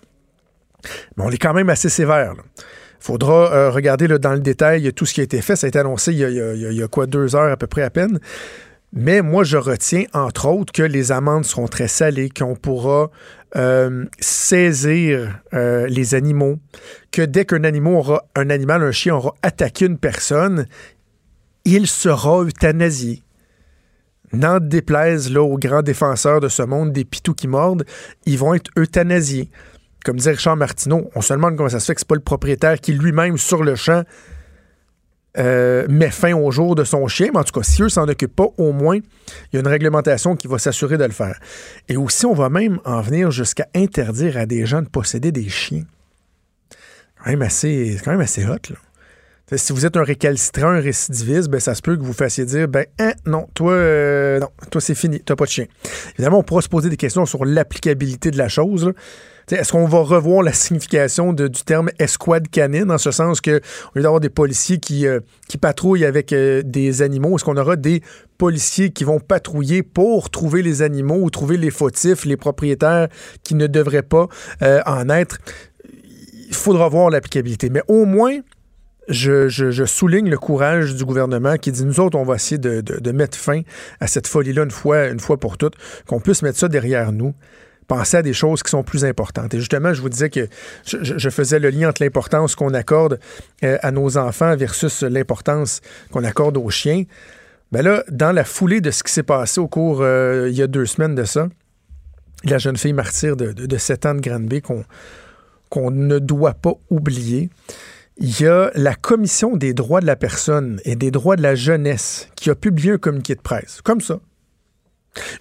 [1.17, 2.35] Mais on est quand même assez sévère.
[2.37, 5.57] Il faudra euh, regarder dans le détail tout ce qui a été fait.
[5.57, 8.19] Ça a été annoncé il y a, quoi, deux heures à peu près à peine.
[8.93, 13.11] Mais moi, je retiens, entre autres, que les amendes seront très salées, qu'on pourra
[13.57, 16.59] euh, saisir euh, les animaux,
[17.13, 20.67] que dès qu'un animal un chien aura attaqué une personne,
[21.65, 23.23] il sera euthanasié.
[24.33, 27.85] N'en déplaise aux grands défenseurs de ce monde des pitous qui mordent,
[28.25, 29.51] ils vont être euthanasiés.
[30.07, 32.21] Comme disait Richard Martineau, on se demande comment ça se fait que c'est pas le
[32.21, 34.05] propriétaire qui lui-même, sur le champ,
[35.37, 37.31] euh, met fin au jour de son chien.
[37.33, 39.67] Mais en tout cas, si eux s'en occupent pas, au moins, il y a une
[39.67, 41.41] réglementation qui va s'assurer de le faire.
[41.89, 45.49] Et aussi, on va même en venir jusqu'à interdire à des gens de posséder des
[45.49, 45.83] chiens.
[47.19, 48.77] Quand même assez, quand même assez hot,
[49.57, 52.69] si vous êtes un récalcitrant, un récidiviste, ben, ça se peut que vous fassiez dire
[52.69, 55.67] ben hein, non, toi, euh, non, toi c'est fini, t'as pas de chien.
[56.15, 58.93] Évidemment, on pourra se poser des questions sur l'applicabilité de la chose.
[59.51, 63.91] Est-ce qu'on va revoir la signification du terme escouade canine, en ce sens que au
[63.95, 65.21] lieu d'avoir des policiers qui, euh,
[65.61, 68.03] patrouillent avec euh, des animaux, est-ce qu'on aura des
[68.39, 73.09] policiers qui vont patrouiller pour trouver les animaux ou trouver les fautifs, les propriétaires
[73.45, 74.29] qui ne devraient pas
[74.61, 75.39] en être?
[76.49, 77.71] Il faudra voir l'applicabilité.
[77.71, 78.41] Mais au moins,
[79.09, 83.39] je, souligne le courage du gouvernement qui dit nous autres, on va essayer de, mettre
[83.39, 83.63] fin
[84.01, 85.75] à cette folie-là fois, une fois pour toutes,
[86.07, 87.35] qu'on puisse mettre ça derrière nous
[87.87, 89.55] penser à des choses qui sont plus importantes.
[89.55, 90.49] Et justement, je vous disais que
[90.85, 93.21] je, faisais le lien entre l'importance qu'on accorde
[93.63, 95.81] euh, à nos enfants versus l'importance
[96.11, 97.05] qu'on accorde aux chiens.
[97.73, 100.63] Ben là, dans la foulée de ce qui s'est passé au cours, euh, il y
[100.63, 101.49] a deux semaines de ça,
[102.45, 104.85] la jeune fille martyre de, de, 7 ans de Granby qu'on
[105.69, 107.51] qu'on ne doit pas oublier,
[108.19, 111.55] il y a la Commission des droits de la personne et des droits de la
[111.55, 113.81] jeunesse qui a publié un communiqué de presse.
[113.83, 114.21] Comme ça.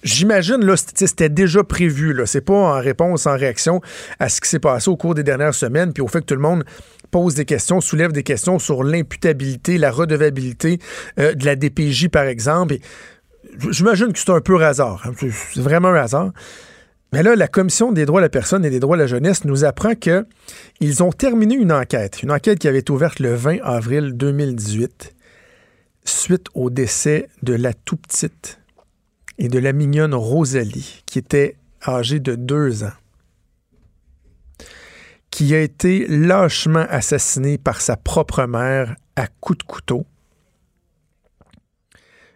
[0.03, 2.13] J'imagine, là, c'était déjà prévu.
[2.13, 2.25] Là.
[2.25, 3.81] C'est pas en réponse, en réaction
[4.19, 6.35] à ce qui s'est passé au cours des dernières semaines, puis au fait que tout
[6.35, 6.63] le monde
[7.11, 10.79] pose des questions, soulève des questions sur l'imputabilité, la redevabilité
[11.19, 12.75] euh, de la DPJ, par exemple.
[13.69, 15.01] J'imagine que c'est un peu hasard.
[15.05, 15.13] Hein.
[15.19, 16.31] C'est vraiment un hasard.
[17.13, 19.45] Mais là, la Commission des droits de la personne et des droits de la jeunesse
[19.45, 23.59] nous apprend qu'ils ont terminé une enquête, une enquête qui avait été ouverte le 20
[23.63, 25.15] avril 2018,
[26.03, 28.59] suite au décès de la tout petite
[29.37, 31.57] et de la mignonne Rosalie, qui était
[31.87, 32.93] âgée de deux ans,
[35.29, 40.05] qui a été lâchement assassinée par sa propre mère à coups de couteau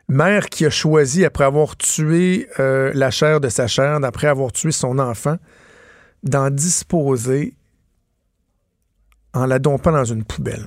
[0.10, 4.52] mère qui a choisi, après avoir tué euh, la chair de sa chair, après avoir
[4.52, 5.38] tué son enfant,
[6.24, 7.54] d'en disposer
[9.34, 10.66] en la dompant dans une poubelle.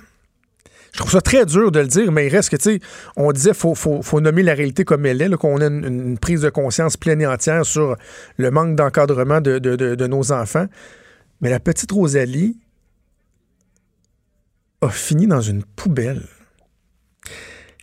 [0.93, 2.81] Je trouve ça très dur de le dire, mais il reste que, tu sais,
[3.17, 6.51] on disait faut, faut, nommer la réalité comme elle est, qu'on a une, prise de
[6.51, 7.97] conscience pleine et entière sur
[8.37, 10.67] le manque d'encadrement de, de nos enfants.
[11.41, 12.59] Mais la petite Rosalie
[14.83, 16.23] a fini dans une poubelle.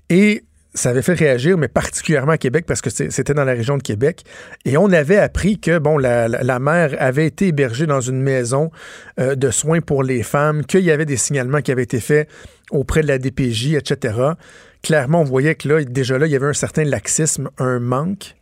[0.09, 0.43] Et
[0.73, 3.81] ça avait fait réagir, mais particulièrement à Québec, parce que c'était dans la région de
[3.81, 4.23] Québec.
[4.65, 8.71] Et on avait appris que, bon, la, mère avait été hébergée dans une maison
[9.19, 12.29] euh, de soins pour les femmes, qu'il y avait des signalements qui avaient été faits
[12.71, 14.15] auprès de la DPJ, etc.
[14.83, 18.35] Clairement, on voyait que là, déjà là, il y avait un certain laxisme, un manque.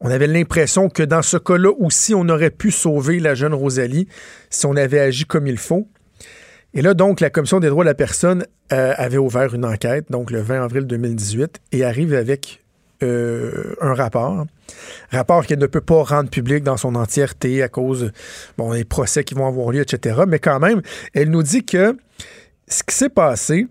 [0.00, 4.08] On avait l'impression que dans ce cas-là aussi, on aurait pu sauver la jeune Rosalie
[4.50, 5.88] si on avait agi comme il faut.
[6.74, 10.10] Et là, donc, la Commission des droits de la personne euh, avait ouvert une enquête,
[10.10, 12.62] donc le 20 avril 2018, et arrive avec
[13.02, 14.46] euh, un rapport.
[15.10, 18.10] Rapport qu'elle ne peut pas rendre public dans son entièreté à cause
[18.56, 20.22] bon, des procès qui vont avoir lieu, etc.
[20.26, 20.80] Mais quand même,
[21.12, 21.96] elle nous dit que
[22.68, 23.66] ce qui s'est passé,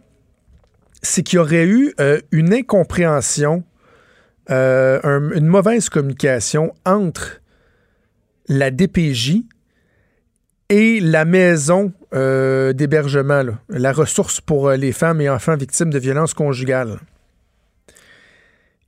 [1.02, 3.64] c'est qu'il y aurait eu euh, une incompréhension,
[4.50, 7.40] une mauvaise communication entre
[8.50, 9.44] la DPJ
[10.72, 16.00] et la maison euh, d'hébergement, la ressource pour euh, les femmes et enfants victimes de
[16.00, 16.98] violences conjugales.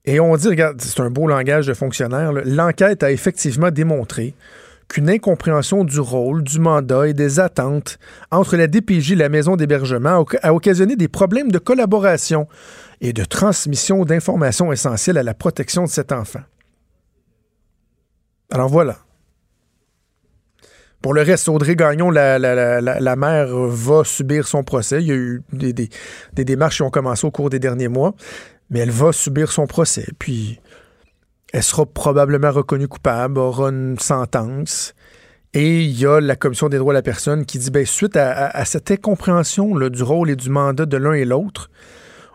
[0.06, 4.34] Et on dit, regarde, c'est un beau langage de fonctionnaire, l'enquête a effectivement démontré
[4.88, 8.00] qu'une incompréhension du rôle, du mandat et des attentes
[8.32, 12.48] entre la DPJ et la maison d'hébergement a occasionné des problèmes de collaboration
[13.02, 16.44] et de transmission d'informations essentielles à la protection de cet enfant.
[18.52, 19.00] Alors voilà.
[21.04, 25.02] Pour le reste, Audrey Gagnon, la, mère, va subir son procès.
[25.02, 28.16] Il y a eu des, des, démarches qui ont commencé au cours des derniers mois,
[28.70, 30.08] mais elle va subir son procès.
[30.18, 30.62] Puis,
[31.52, 34.94] elle sera probablement reconnue coupable, aura une sentence.
[35.54, 38.16] Et il y a la Commission des droits de la personne qui dit, ben, suite
[38.16, 41.70] à, cette incompréhension du rôle et du mandat de l'un et l'autre,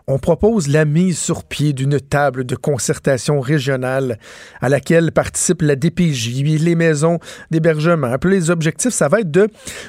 [0.09, 4.17] on propose la mise sur pied d'une table de concertation régionale
[4.59, 7.19] à laquelle participent la DPJ, les maisons
[7.51, 8.17] d'hébergement.
[8.17, 9.47] Puis les objectifs, ça va être de,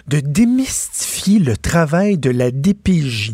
[0.08, 3.32] de démystifier le travail de la DPJ.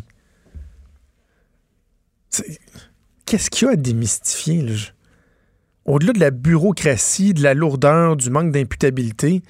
[3.24, 4.64] Qu'est-ce qu'il y a à démystifier?
[5.86, 9.42] Au-delà de la bureaucratie, de la lourdeur, du manque d'imputabilité,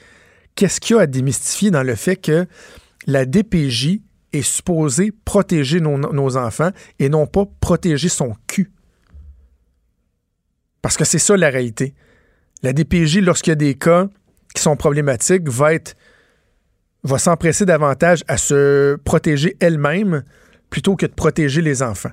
[0.54, 2.46] qu'est-ce qu'il y a à démystifier dans le fait que
[3.06, 4.00] la DPJ
[4.32, 8.72] est supposé protéger nos, enfants et non pas protéger son cul.
[10.82, 11.94] Parce que c'est ça la réalité.
[12.62, 14.08] La DPJ, lorsqu'il y a des cas
[14.54, 15.96] qui sont problématiques, va être
[17.02, 20.24] va s'empresser davantage à se protéger elle-même
[20.70, 22.10] plutôt que de protéger les enfants.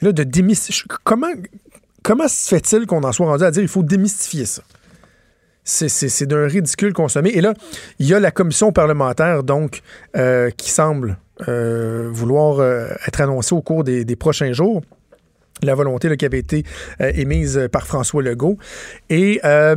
[0.00, 0.86] Là, de démystifier.
[1.04, 1.32] Comment,
[2.02, 4.62] comment se fait-il qu'on en soit rendu à dire qu'il faut démystifier ça?
[5.64, 7.30] C'est d'un ridicule consommé.
[7.30, 7.54] Et là,
[7.98, 9.82] il y a la commission parlementaire, donc,
[10.16, 14.82] euh, qui semble euh, vouloir euh, être annoncée au cours des, prochains jours.
[15.62, 16.64] La volonté qui avait été
[16.98, 18.58] émise par François Legault.
[19.10, 19.76] Et là,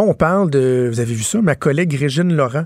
[0.00, 2.64] on parle de, vous avez vu ça, ma collègue Régine Laurent,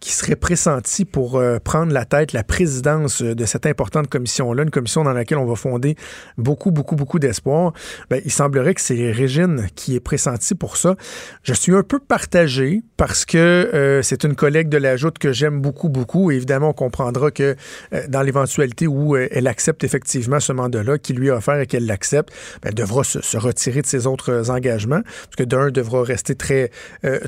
[0.00, 4.70] qui serait pressenti pour euh, prendre la tête, la présidence de cette importante commission-là, une
[4.70, 5.96] commission dans laquelle on va fonder
[6.36, 7.72] beaucoup, beaucoup, beaucoup d'espoir,
[8.08, 10.94] ben, il semblerait que c'est Régine qui est pressentie pour ça.
[11.42, 15.32] Je suis un peu partagé parce que euh, c'est une collègue de la Joute que
[15.32, 16.30] j'aime beaucoup, beaucoup.
[16.30, 17.56] évidemment, on comprendra que
[17.92, 21.86] euh, dans l'éventualité où elle accepte effectivement ce mandat-là qui lui a offert et qu'elle
[21.86, 22.30] l'accepte,
[22.62, 26.70] ben, elle devra se, retirer de ses autres engagements, parce que d'un devra rester très,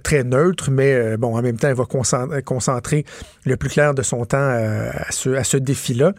[0.03, 3.05] très neutre, mais bon, en même temps, elle va concentrer concentrer
[3.47, 6.13] le plus clair de son temps euh, à ce, à ce défi-là.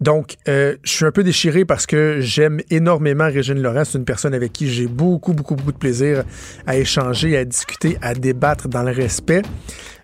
[0.00, 3.82] Donc, euh, je suis un peu déchiré parce que j'aime énormément Régine Laurent.
[3.84, 6.22] C'est une personne avec qui j'ai beaucoup, beaucoup, beaucoup de plaisir
[6.66, 9.42] à échanger, à discuter, à débattre dans le respect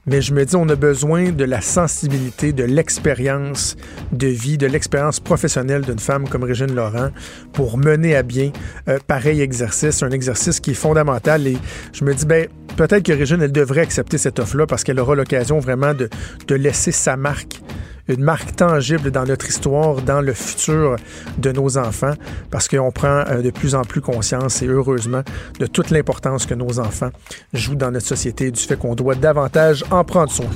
[0.07, 3.77] mais je me dis, on a besoin de la sensibilité, de l'expérience
[4.13, 7.11] de vie, de l'expérience professionnelle d'une femme comme Régine Laurent
[7.53, 8.53] pour mener à bien
[8.89, 11.47] euh, pareil exercice, un exercice qui est fondamental.
[11.47, 11.57] Et
[11.93, 12.47] je me dis, ben,
[12.77, 16.09] peut-être que Régine, elle devrait accepter cette offre-là parce qu'elle aura l'occasion vraiment de,
[16.47, 17.61] de laisser sa marque
[18.09, 20.97] une marque tangible dans notre histoire, dans le futur
[21.39, 22.15] de nos enfants,
[22.51, 25.23] parce qu'on prend euh, de plus en plus conscience, et heureusement,
[25.59, 27.11] de toute l'importance que nos enfants
[27.53, 30.47] jouent dans notre société, du fait qu'on doit davantage en prendre soin.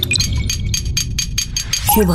[1.94, 2.10] Cube.